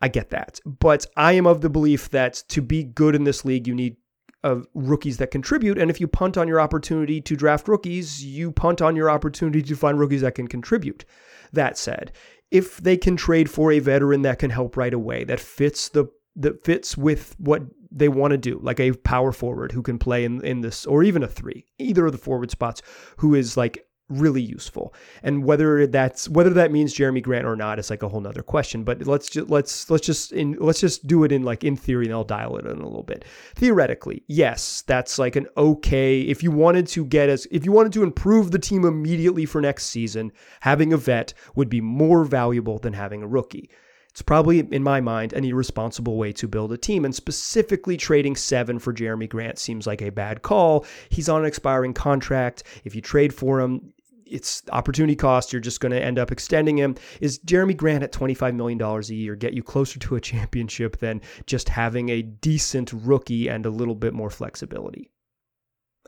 I 0.00 0.08
get 0.08 0.30
that. 0.30 0.60
But 0.64 1.06
I 1.16 1.32
am 1.32 1.46
of 1.46 1.60
the 1.60 1.70
belief 1.70 2.10
that 2.10 2.42
to 2.48 2.62
be 2.62 2.84
good 2.84 3.14
in 3.14 3.24
this 3.24 3.44
league, 3.44 3.66
you 3.66 3.74
need 3.74 3.96
uh, 4.44 4.60
rookies 4.74 5.16
that 5.18 5.30
contribute. 5.30 5.78
And 5.78 5.90
if 5.90 6.00
you 6.00 6.06
punt 6.06 6.36
on 6.36 6.48
your 6.48 6.60
opportunity 6.60 7.20
to 7.20 7.36
draft 7.36 7.68
rookies, 7.68 8.24
you 8.24 8.52
punt 8.52 8.80
on 8.80 8.94
your 8.94 9.10
opportunity 9.10 9.62
to 9.62 9.76
find 9.76 9.98
rookies 9.98 10.20
that 10.20 10.34
can 10.34 10.46
contribute. 10.46 11.04
That 11.52 11.76
said, 11.76 12.12
if 12.50 12.78
they 12.78 12.96
can 12.96 13.16
trade 13.16 13.50
for 13.50 13.72
a 13.72 13.78
veteran 13.78 14.22
that 14.22 14.38
can 14.38 14.50
help 14.50 14.76
right 14.76 14.94
away, 14.94 15.24
that 15.24 15.40
fits 15.40 15.88
the 15.88 16.06
that 16.36 16.64
fits 16.64 16.96
with 16.96 17.34
what 17.38 17.62
they 17.90 18.08
want 18.08 18.30
to 18.30 18.38
do, 18.38 18.60
like 18.62 18.78
a 18.78 18.92
power 18.92 19.32
forward 19.32 19.72
who 19.72 19.82
can 19.82 19.98
play 19.98 20.24
in, 20.24 20.44
in 20.44 20.60
this, 20.60 20.86
or 20.86 21.02
even 21.02 21.22
a 21.22 21.26
three, 21.26 21.66
either 21.78 22.06
of 22.06 22.12
the 22.12 22.18
forward 22.18 22.50
spots, 22.50 22.80
who 23.16 23.34
is 23.34 23.56
like 23.56 23.87
really 24.08 24.42
useful. 24.42 24.94
And 25.22 25.44
whether 25.44 25.86
that's 25.86 26.28
whether 26.28 26.50
that 26.50 26.72
means 26.72 26.94
Jerami 26.94 27.22
Grant 27.22 27.46
or 27.46 27.56
not 27.56 27.78
is 27.78 27.90
like 27.90 28.02
a 28.02 28.08
whole 28.08 28.20
nother 28.20 28.42
question. 28.42 28.84
But 28.84 29.06
let's 29.06 29.28
just 29.28 29.48
let's 29.48 29.90
let's 29.90 30.06
just 30.06 30.32
in 30.32 30.56
let's 30.60 30.80
just 30.80 31.06
do 31.06 31.24
it 31.24 31.32
in 31.32 31.42
like 31.42 31.64
in 31.64 31.76
theory 31.76 32.06
and 32.06 32.14
I'll 32.14 32.24
dial 32.24 32.56
it 32.56 32.66
in 32.66 32.78
a 32.78 32.86
little 32.86 33.02
bit. 33.02 33.24
Theoretically, 33.54 34.22
yes, 34.26 34.82
that's 34.86 35.18
like 35.18 35.36
an 35.36 35.46
okay 35.56 36.20
if 36.22 36.42
you 36.42 36.50
wanted 36.50 36.86
to 36.88 37.04
get 37.04 37.28
as 37.28 37.46
if 37.50 37.64
you 37.64 37.72
wanted 37.72 37.92
to 37.94 38.02
improve 38.02 38.50
the 38.50 38.58
team 38.58 38.84
immediately 38.84 39.44
for 39.44 39.60
next 39.60 39.86
season, 39.86 40.32
having 40.60 40.92
a 40.92 40.96
vet 40.96 41.34
would 41.54 41.68
be 41.68 41.80
more 41.80 42.24
valuable 42.24 42.78
than 42.78 42.92
having 42.92 43.22
a 43.22 43.28
rookie. 43.28 43.70
It's 44.18 44.22
probably, 44.22 44.58
in 44.58 44.82
my 44.82 45.00
mind, 45.00 45.32
an 45.32 45.44
irresponsible 45.44 46.16
way 46.16 46.32
to 46.32 46.48
build 46.48 46.72
a 46.72 46.76
team. 46.76 47.04
And 47.04 47.14
specifically, 47.14 47.96
trading 47.96 48.34
seven 48.34 48.80
for 48.80 48.92
Jerami 48.92 49.28
Grant 49.28 49.60
seems 49.60 49.86
like 49.86 50.02
a 50.02 50.10
bad 50.10 50.42
call. 50.42 50.86
He's 51.08 51.28
on 51.28 51.42
an 51.42 51.46
expiring 51.46 51.94
contract. 51.94 52.64
If 52.82 52.96
you 52.96 53.00
trade 53.00 53.32
for 53.32 53.60
him, 53.60 53.92
it's 54.30 54.62
opportunity 54.70 55.16
cost. 55.16 55.52
You're 55.52 55.60
just 55.60 55.80
going 55.80 55.92
to 55.92 56.02
end 56.02 56.18
up 56.18 56.30
extending 56.30 56.78
him. 56.78 56.96
Is 57.20 57.38
Jerami 57.40 57.76
Grant 57.76 58.02
at 58.02 58.12
$25 58.12 58.54
million 58.54 58.80
a 58.80 59.00
year 59.14 59.36
get 59.36 59.54
you 59.54 59.62
closer 59.62 59.98
to 59.98 60.16
a 60.16 60.20
championship 60.32 60.98
than 60.98 61.20
just 61.46 61.68
having 61.68 62.08
a 62.08 62.22
decent 62.22 62.92
rookie 62.92 63.48
and 63.48 63.66
a 63.66 63.70
little 63.70 63.94
bit 63.94 64.14
more 64.14 64.30
flexibility? 64.30 65.10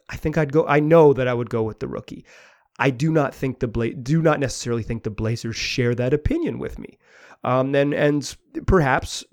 I 0.08 0.16
think 0.16 0.36
I'd 0.36 0.52
go, 0.52 0.66
I 0.66 0.80
know 0.80 1.12
that 1.12 1.28
I 1.28 1.34
would 1.34 1.50
go 1.50 1.62
with 1.62 1.78
the 1.78 1.88
rookie. 1.88 2.24
I 2.78 2.90
do 2.90 3.12
not 3.12 3.34
think 3.34 3.60
the 3.60 3.68
Bla- 3.68 3.94
do 3.94 4.22
not 4.22 4.40
necessarily 4.40 4.82
think 4.82 5.02
the 5.02 5.10
Blazers 5.10 5.56
share 5.56 5.94
that 5.94 6.14
opinion 6.14 6.58
with 6.58 6.78
me. 6.78 6.98
Um, 7.44 7.74
and 7.74 7.94
and 7.94 8.36
perhaps 8.66 9.24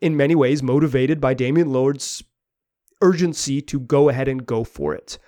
in 0.00 0.16
many 0.16 0.34
ways 0.34 0.62
motivated 0.62 1.20
by 1.20 1.34
Damian 1.34 1.68
Lillard's 1.68 2.22
urgency 3.00 3.60
to 3.62 3.80
go 3.80 4.08
ahead 4.08 4.28
and 4.28 4.46
go 4.46 4.64
for 4.64 4.94
it. 4.94 5.18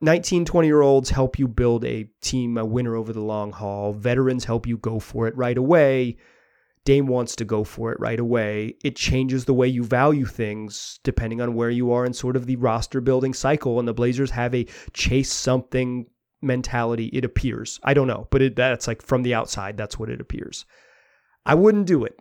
19, 0.00 0.44
20 0.44 0.68
year 0.68 0.80
olds 0.80 1.10
help 1.10 1.38
you 1.38 1.48
build 1.48 1.84
a 1.84 2.08
team, 2.20 2.56
a 2.56 2.64
winner 2.64 2.94
over 2.94 3.12
the 3.12 3.20
long 3.20 3.52
haul. 3.52 3.92
Veterans 3.92 4.44
help 4.44 4.66
you 4.66 4.76
go 4.78 5.00
for 5.00 5.26
it 5.26 5.36
right 5.36 5.58
away. 5.58 6.16
Dame 6.84 7.06
wants 7.06 7.36
to 7.36 7.44
go 7.44 7.64
for 7.64 7.92
it 7.92 8.00
right 8.00 8.18
away. 8.18 8.74
It 8.82 8.96
changes 8.96 9.44
the 9.44 9.54
way 9.54 9.66
you 9.66 9.84
value 9.84 10.24
things 10.24 11.00
depending 11.02 11.40
on 11.40 11.54
where 11.54 11.68
you 11.68 11.92
are 11.92 12.06
in 12.06 12.14
sort 12.14 12.36
of 12.36 12.46
the 12.46 12.56
roster 12.56 13.00
building 13.00 13.34
cycle. 13.34 13.78
And 13.78 13.86
the 13.86 13.92
Blazers 13.92 14.30
have 14.30 14.54
a 14.54 14.66
chase 14.92 15.32
something 15.32 16.06
mentality, 16.40 17.06
it 17.06 17.24
appears. 17.24 17.80
I 17.82 17.94
don't 17.94 18.06
know, 18.06 18.28
but 18.30 18.40
it, 18.40 18.56
that's 18.56 18.86
like 18.86 19.02
from 19.02 19.22
the 19.22 19.34
outside, 19.34 19.76
that's 19.76 19.98
what 19.98 20.08
it 20.08 20.20
appears. 20.20 20.64
I 21.44 21.56
wouldn't 21.56 21.86
do 21.86 22.04
it. 22.04 22.18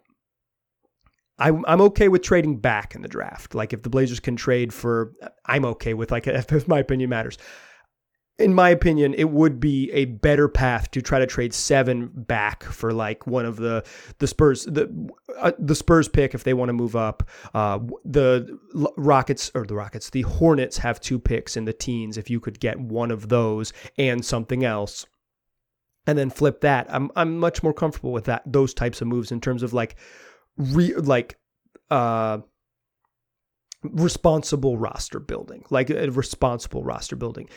I'm 1.40 1.64
I'm 1.68 1.82
okay 1.82 2.08
with 2.08 2.24
trading 2.24 2.58
back 2.58 2.96
in 2.96 3.04
the 3.04 3.08
draft. 3.08 3.54
Like 3.54 3.72
if 3.72 3.84
the 3.84 3.90
Blazers 3.90 4.20
can 4.20 4.36
trade 4.36 4.74
for, 4.74 5.14
I'm 5.46 5.66
okay 5.66 5.94
with 5.94 6.10
like 6.10 6.26
if 6.28 6.68
my 6.68 6.80
opinion 6.80 7.12
matters 7.12 7.38
in 8.40 8.54
my 8.54 8.70
opinion, 8.70 9.16
it 9.16 9.32
would 9.32 9.60
be 9.60 9.92
a 9.92 10.06
better 10.06 10.48
path 10.48 10.92
to 10.92 11.02
try 11.02 11.18
to 11.18 11.26
trade 11.26 11.54
seven 11.54 12.12
back 12.14 12.64
for 12.64 12.94
like 12.94 13.26
one 13.26 13.46
of 13.46 13.58
the 13.58 13.84
the 14.20 14.28
Spurs 14.28 14.66
the 14.66 15.10
uh, 15.40 15.54
the 15.58 15.74
Spurs 15.74 16.08
pick 16.08 16.36
if 16.36 16.44
they 16.44 16.54
want 16.54 16.70
to 16.70 16.74
move 16.74 16.96
up. 16.96 17.28
Uh, 17.56 17.80
the 18.06 18.60
Rockets 18.96 19.52
or 19.56 19.66
the 19.66 19.74
Rockets, 19.74 20.12
the 20.12 20.22
Hornets 20.22 20.78
have 20.78 21.00
two 21.00 21.18
picks 21.18 21.58
in 21.58 21.66
the 21.66 21.74
teens. 21.74 22.18
If 22.18 22.30
you 22.30 22.40
could 22.40 22.60
get 22.60 22.80
one 22.80 23.10
of 23.10 23.30
those 23.30 23.74
and 23.98 24.24
something 24.24 24.64
else, 24.64 25.08
and 26.06 26.16
then 26.16 26.30
flip 26.30 26.62
that, 26.62 26.86
I'm 26.94 27.10
I'm 27.16 27.40
much 27.40 27.64
more 27.64 27.74
comfortable 27.74 28.12
with 28.12 28.26
that 28.26 28.44
those 28.46 28.74
types 28.74 29.02
of 29.02 29.08
moves 29.08 29.32
in 29.32 29.42
terms 29.42 29.64
of 29.64 29.74
like 29.74 29.96
re 30.58 30.94
like 30.94 31.40
uh 31.90 32.38
responsible 33.82 34.78
roster 34.78 35.20
building, 35.20 35.66
like 35.72 35.90
a 35.90 36.12
responsible 36.12 36.84
roster 36.84 37.16
building 37.16 37.50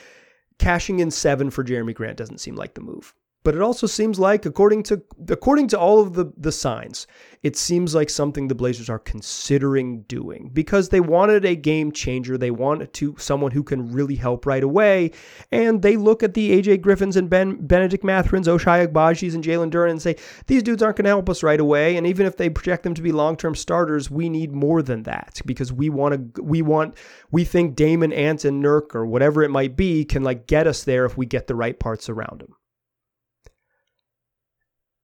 cashing 0.60 1.00
in 1.00 1.10
seven 1.10 1.50
for 1.50 1.64
Jerami 1.64 1.94
Grant 1.94 2.18
doesn't 2.18 2.38
seem 2.38 2.54
like 2.54 2.74
the 2.74 2.82
move. 2.82 3.14
But 3.42 3.54
it 3.54 3.62
also 3.62 3.86
seems 3.86 4.18
like, 4.18 4.44
according 4.44 4.82
to 4.84 5.02
according 5.30 5.68
to 5.68 5.78
all 5.78 6.00
of 6.00 6.12
the, 6.12 6.30
the 6.36 6.52
signs, 6.52 7.06
it 7.42 7.56
seems 7.56 7.94
like 7.94 8.10
something 8.10 8.48
the 8.48 8.54
Blazers 8.54 8.90
are 8.90 8.98
considering 8.98 10.02
doing 10.02 10.50
because 10.52 10.90
they 10.90 11.00
wanted 11.00 11.46
a 11.46 11.56
game 11.56 11.90
changer. 11.90 12.36
They 12.36 12.50
wanted 12.50 12.92
to 12.94 13.16
someone 13.18 13.52
who 13.52 13.62
can 13.62 13.92
really 13.92 14.16
help 14.16 14.44
right 14.44 14.62
away. 14.62 15.12
And 15.50 15.80
they 15.80 15.96
look 15.96 16.22
at 16.22 16.34
the 16.34 16.60
AJ 16.60 16.82
Griffins 16.82 17.16
and 17.16 17.30
Ben 17.30 17.66
Bennedict 17.66 18.04
Mathurin's, 18.04 18.46
Ochai 18.46 18.86
Agbajis, 18.86 19.34
and 19.34 19.42
Jalen 19.42 19.70
Duren 19.70 19.92
and 19.92 20.02
say, 20.02 20.16
these 20.46 20.62
dudes 20.62 20.82
aren't 20.82 20.98
going 20.98 21.04
to 21.04 21.10
help 21.10 21.30
us 21.30 21.42
right 21.42 21.60
away. 21.60 21.96
And 21.96 22.06
even 22.06 22.26
if 22.26 22.36
they 22.36 22.50
project 22.50 22.82
them 22.82 22.94
to 22.94 23.02
be 23.02 23.10
long-term 23.10 23.54
starters, 23.54 24.10
we 24.10 24.28
need 24.28 24.52
more 24.52 24.82
than 24.82 25.04
that 25.04 25.40
because 25.46 25.72
we 25.72 25.88
want 25.88 26.34
to 26.34 26.42
we 26.42 26.60
want 26.60 26.94
we 27.30 27.44
think 27.44 27.74
Damon 27.74 28.12
Ant 28.12 28.44
and 28.44 28.62
Nurk 28.62 28.94
or 28.94 29.06
whatever 29.06 29.42
it 29.42 29.50
might 29.50 29.76
be 29.76 30.04
can 30.04 30.22
like 30.22 30.46
get 30.46 30.66
us 30.66 30.84
there 30.84 31.06
if 31.06 31.16
we 31.16 31.24
get 31.24 31.46
the 31.46 31.54
right 31.54 31.78
parts 31.78 32.10
around 32.10 32.40
them. 32.40 32.54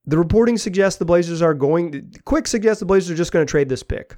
The 0.07 0.19
reporting 0.19 0.57
suggests 0.57 0.99
the 0.99 1.05
Blazers 1.05 1.43
are 1.43 1.55
going, 1.55 2.15
quick 2.25 2.47
suggests 2.47 2.81
the 2.81 2.87
Blazers 2.87 3.11
are 3.11 3.17
just 3.17 3.33
going 3.33 3.45
to 3.45 3.51
trade 3.51 3.69
this 3.69 3.83
pick. 3.83 4.17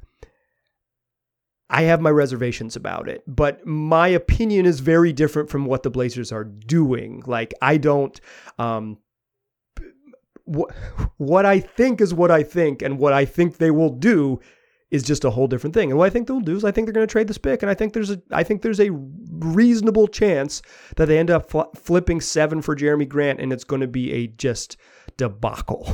I 1.70 1.83
have 1.83 2.01
my 2.01 2.11
reservations 2.11 2.77
about 2.77 3.09
it, 3.09 3.22
but 3.27 3.66
my 3.66 4.09
opinion 4.09 4.64
is 4.64 4.81
very 4.81 5.12
different 5.12 5.51
from 5.51 5.66
what 5.66 5.83
the 5.83 5.90
Blazers 5.90 6.33
are 6.33 6.44
doing. 6.44 7.22
Like, 7.27 7.53
I 7.61 7.77
don't, 7.77 8.18
um, 8.59 8.98
what, 10.44 10.74
what 11.18 11.44
I 11.44 11.61
think 11.61 12.01
is 12.01 12.14
what 12.14 12.31
I 12.31 12.42
think, 12.42 12.81
and 12.81 12.98
what 12.98 13.12
I 13.12 13.24
think 13.27 13.59
they 13.59 13.70
will 13.70 13.90
do 13.90 14.40
is 14.90 15.03
just 15.03 15.24
a 15.24 15.31
whole 15.31 15.46
different 15.46 15.74
thing. 15.74 15.90
And 15.90 15.98
what 15.98 16.07
I 16.07 16.11
think 16.11 16.27
they'll 16.27 16.40
do 16.40 16.57
is 16.57 16.64
I 16.64 16.70
think 16.70 16.87
they're 16.87 16.94
going 16.94 17.07
to 17.07 17.12
trade 17.12 17.29
this 17.29 17.38
pick, 17.38 17.62
and 17.62 17.70
I 17.70 17.74
think 17.74 17.92
there's 17.92 18.11
a 18.11 18.22
I 18.31 18.42
think 18.42 18.62
there's 18.62 18.81
a 18.81 18.90
reasonable 18.90 20.09
chance 20.09 20.62
that 20.96 21.07
they 21.07 21.18
end 21.18 21.31
up 21.31 21.51
fl- 21.51 21.72
flipping 21.77 22.22
seven 22.22 22.62
for 22.62 22.74
Jerami 22.74 23.07
Grant, 23.07 23.40
and 23.40 23.53
it's 23.53 23.64
going 23.64 23.83
to 23.83 23.87
be 23.87 24.12
a 24.12 24.27
just 24.27 24.79
debacle. 25.18 25.92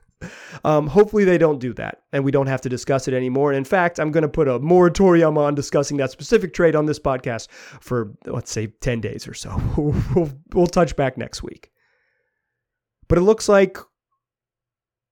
um, 0.64 0.86
hopefully, 0.86 1.24
they 1.24 1.38
don't 1.38 1.58
do 1.58 1.72
that 1.74 2.02
and 2.12 2.22
we 2.22 2.30
don't 2.30 2.48
have 2.48 2.60
to 2.60 2.68
discuss 2.68 3.08
it 3.08 3.14
anymore. 3.14 3.50
And 3.50 3.56
in 3.56 3.64
fact, 3.64 3.98
I'm 3.98 4.12
going 4.12 4.22
to 4.22 4.28
put 4.28 4.48
a 4.48 4.58
moratorium 4.58 5.38
on 5.38 5.54
discussing 5.54 5.96
that 5.96 6.10
specific 6.10 6.52
trade 6.52 6.76
on 6.76 6.84
this 6.84 6.98
podcast 6.98 7.48
for, 7.50 8.12
let's 8.26 8.52
say, 8.52 8.66
10 8.66 9.00
days 9.00 9.26
or 9.26 9.32
so. 9.32 9.58
we'll, 10.14 10.30
we'll 10.52 10.66
touch 10.66 10.94
back 10.94 11.16
next 11.16 11.42
week. 11.42 11.70
But 13.08 13.16
it 13.16 13.22
looks 13.22 13.48
like 13.48 13.78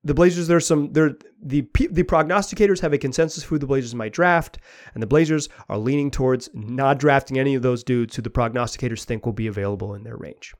the 0.05 0.15
Blazers, 0.15 0.47
there's 0.47 0.67
some, 0.67 0.93
there, 0.93 1.17
the, 1.43 1.63
the 1.91 2.05
prognosticators 2.05 2.81
have 2.81 2.93
a 2.93 2.99
consensus 2.99 3.43
who 3.43 3.59
the 3.59 3.67
Blazers 3.67 3.95
might 3.95 4.13
draft, 4.13 4.59
and 4.95 5.03
the 5.03 5.07
Blazers 5.07 5.49
are 5.69 5.79
leaning 5.79 6.11
towards 6.11 6.49
not 6.53 6.99
drafting 6.99 7.39
any 7.39 7.55
of 7.55 7.63
those 7.63 7.83
dudes 7.83 8.15
who 8.15 8.23
the 8.23 8.31
prognosticators 8.31 9.05
think 9.05 9.25
will 9.25 9.33
be 9.33 9.47
available 9.47 9.95
in 9.95 10.05
their 10.05 10.17
range. 10.17 10.55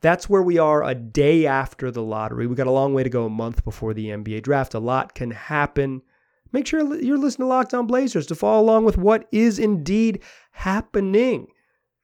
That's 0.00 0.28
where 0.28 0.42
we 0.42 0.58
are 0.58 0.84
a 0.84 0.94
day 0.94 1.46
after 1.46 1.90
the 1.90 2.02
lottery. 2.02 2.46
We 2.46 2.54
got 2.54 2.66
a 2.66 2.72
long 2.72 2.94
way 2.94 3.02
to 3.02 3.10
go, 3.10 3.26
a 3.26 3.30
month 3.30 3.64
before 3.64 3.94
the 3.94 4.08
NBA 4.08 4.42
draft. 4.42 4.74
A 4.74 4.78
lot 4.78 5.14
can 5.14 5.30
happen. 5.30 6.02
Make 6.52 6.66
sure 6.66 6.80
you're 7.02 7.18
listening 7.18 7.46
to 7.46 7.48
Locked 7.48 7.74
On 7.74 7.86
Blazers 7.86 8.26
to 8.28 8.34
follow 8.34 8.62
along 8.62 8.84
with 8.84 8.96
what 8.96 9.26
is 9.32 9.58
indeed 9.58 10.22
happening. 10.52 11.48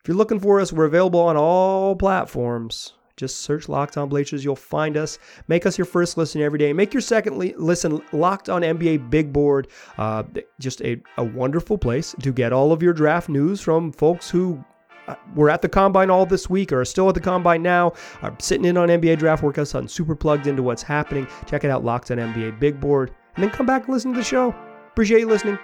If 0.00 0.08
you're 0.08 0.16
looking 0.16 0.40
for 0.40 0.60
us, 0.60 0.72
we're 0.72 0.84
available 0.84 1.20
on 1.20 1.36
all 1.36 1.94
platforms. 1.94 2.94
Just 3.16 3.40
search 3.40 3.68
Locked 3.68 3.96
On 3.96 4.08
Blazers. 4.08 4.44
You'll 4.44 4.56
find 4.56 4.96
us. 4.96 5.18
Make 5.46 5.64
us 5.64 5.78
your 5.78 5.84
first 5.84 6.16
listen 6.16 6.42
every 6.42 6.58
day. 6.58 6.72
Make 6.72 6.92
your 6.92 7.00
second 7.00 7.38
listen 7.38 8.02
Locked 8.12 8.48
On 8.48 8.62
NBA 8.62 9.10
Big 9.10 9.32
Board. 9.32 9.68
Uh, 9.98 10.24
just 10.58 10.80
a, 10.82 11.00
a 11.18 11.24
wonderful 11.24 11.78
place 11.78 12.16
to 12.20 12.32
get 12.32 12.52
all 12.52 12.72
of 12.72 12.82
your 12.82 12.92
draft 12.92 13.28
news 13.28 13.60
from 13.60 13.92
folks 13.92 14.28
who 14.28 14.64
Uh, 15.08 15.14
we're 15.34 15.48
at 15.48 15.62
the 15.62 15.68
combine 15.68 16.10
all 16.10 16.24
this 16.26 16.48
week 16.48 16.72
or 16.72 16.80
are 16.80 16.84
still 16.84 17.08
at 17.08 17.14
the 17.14 17.20
combine 17.20 17.62
now, 17.62 17.92
are 18.22 18.34
sitting 18.38 18.64
in 18.64 18.76
on 18.76 18.88
NBA 18.88 19.18
draft 19.18 19.42
workouts, 19.42 19.74
on 19.74 19.88
super 19.88 20.14
plugged 20.14 20.46
into 20.46 20.62
what's 20.62 20.82
happening. 20.82 21.26
Check 21.46 21.64
it 21.64 21.70
out, 21.70 21.84
Locked 21.84 22.10
on 22.10 22.18
NBA 22.18 22.60
Big 22.60 22.80
Board. 22.80 23.12
and 23.34 23.42
then 23.42 23.50
come 23.50 23.66
back 23.66 23.84
and 23.86 23.94
listen 23.94 24.12
to 24.12 24.18
the 24.18 24.24
show. 24.24 24.54
Appreciate 24.92 25.20
you 25.20 25.28
listening. 25.28 25.58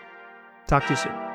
Talk 0.66 0.84
to 0.86 0.90
you 0.90 0.96
soon. 0.96 1.27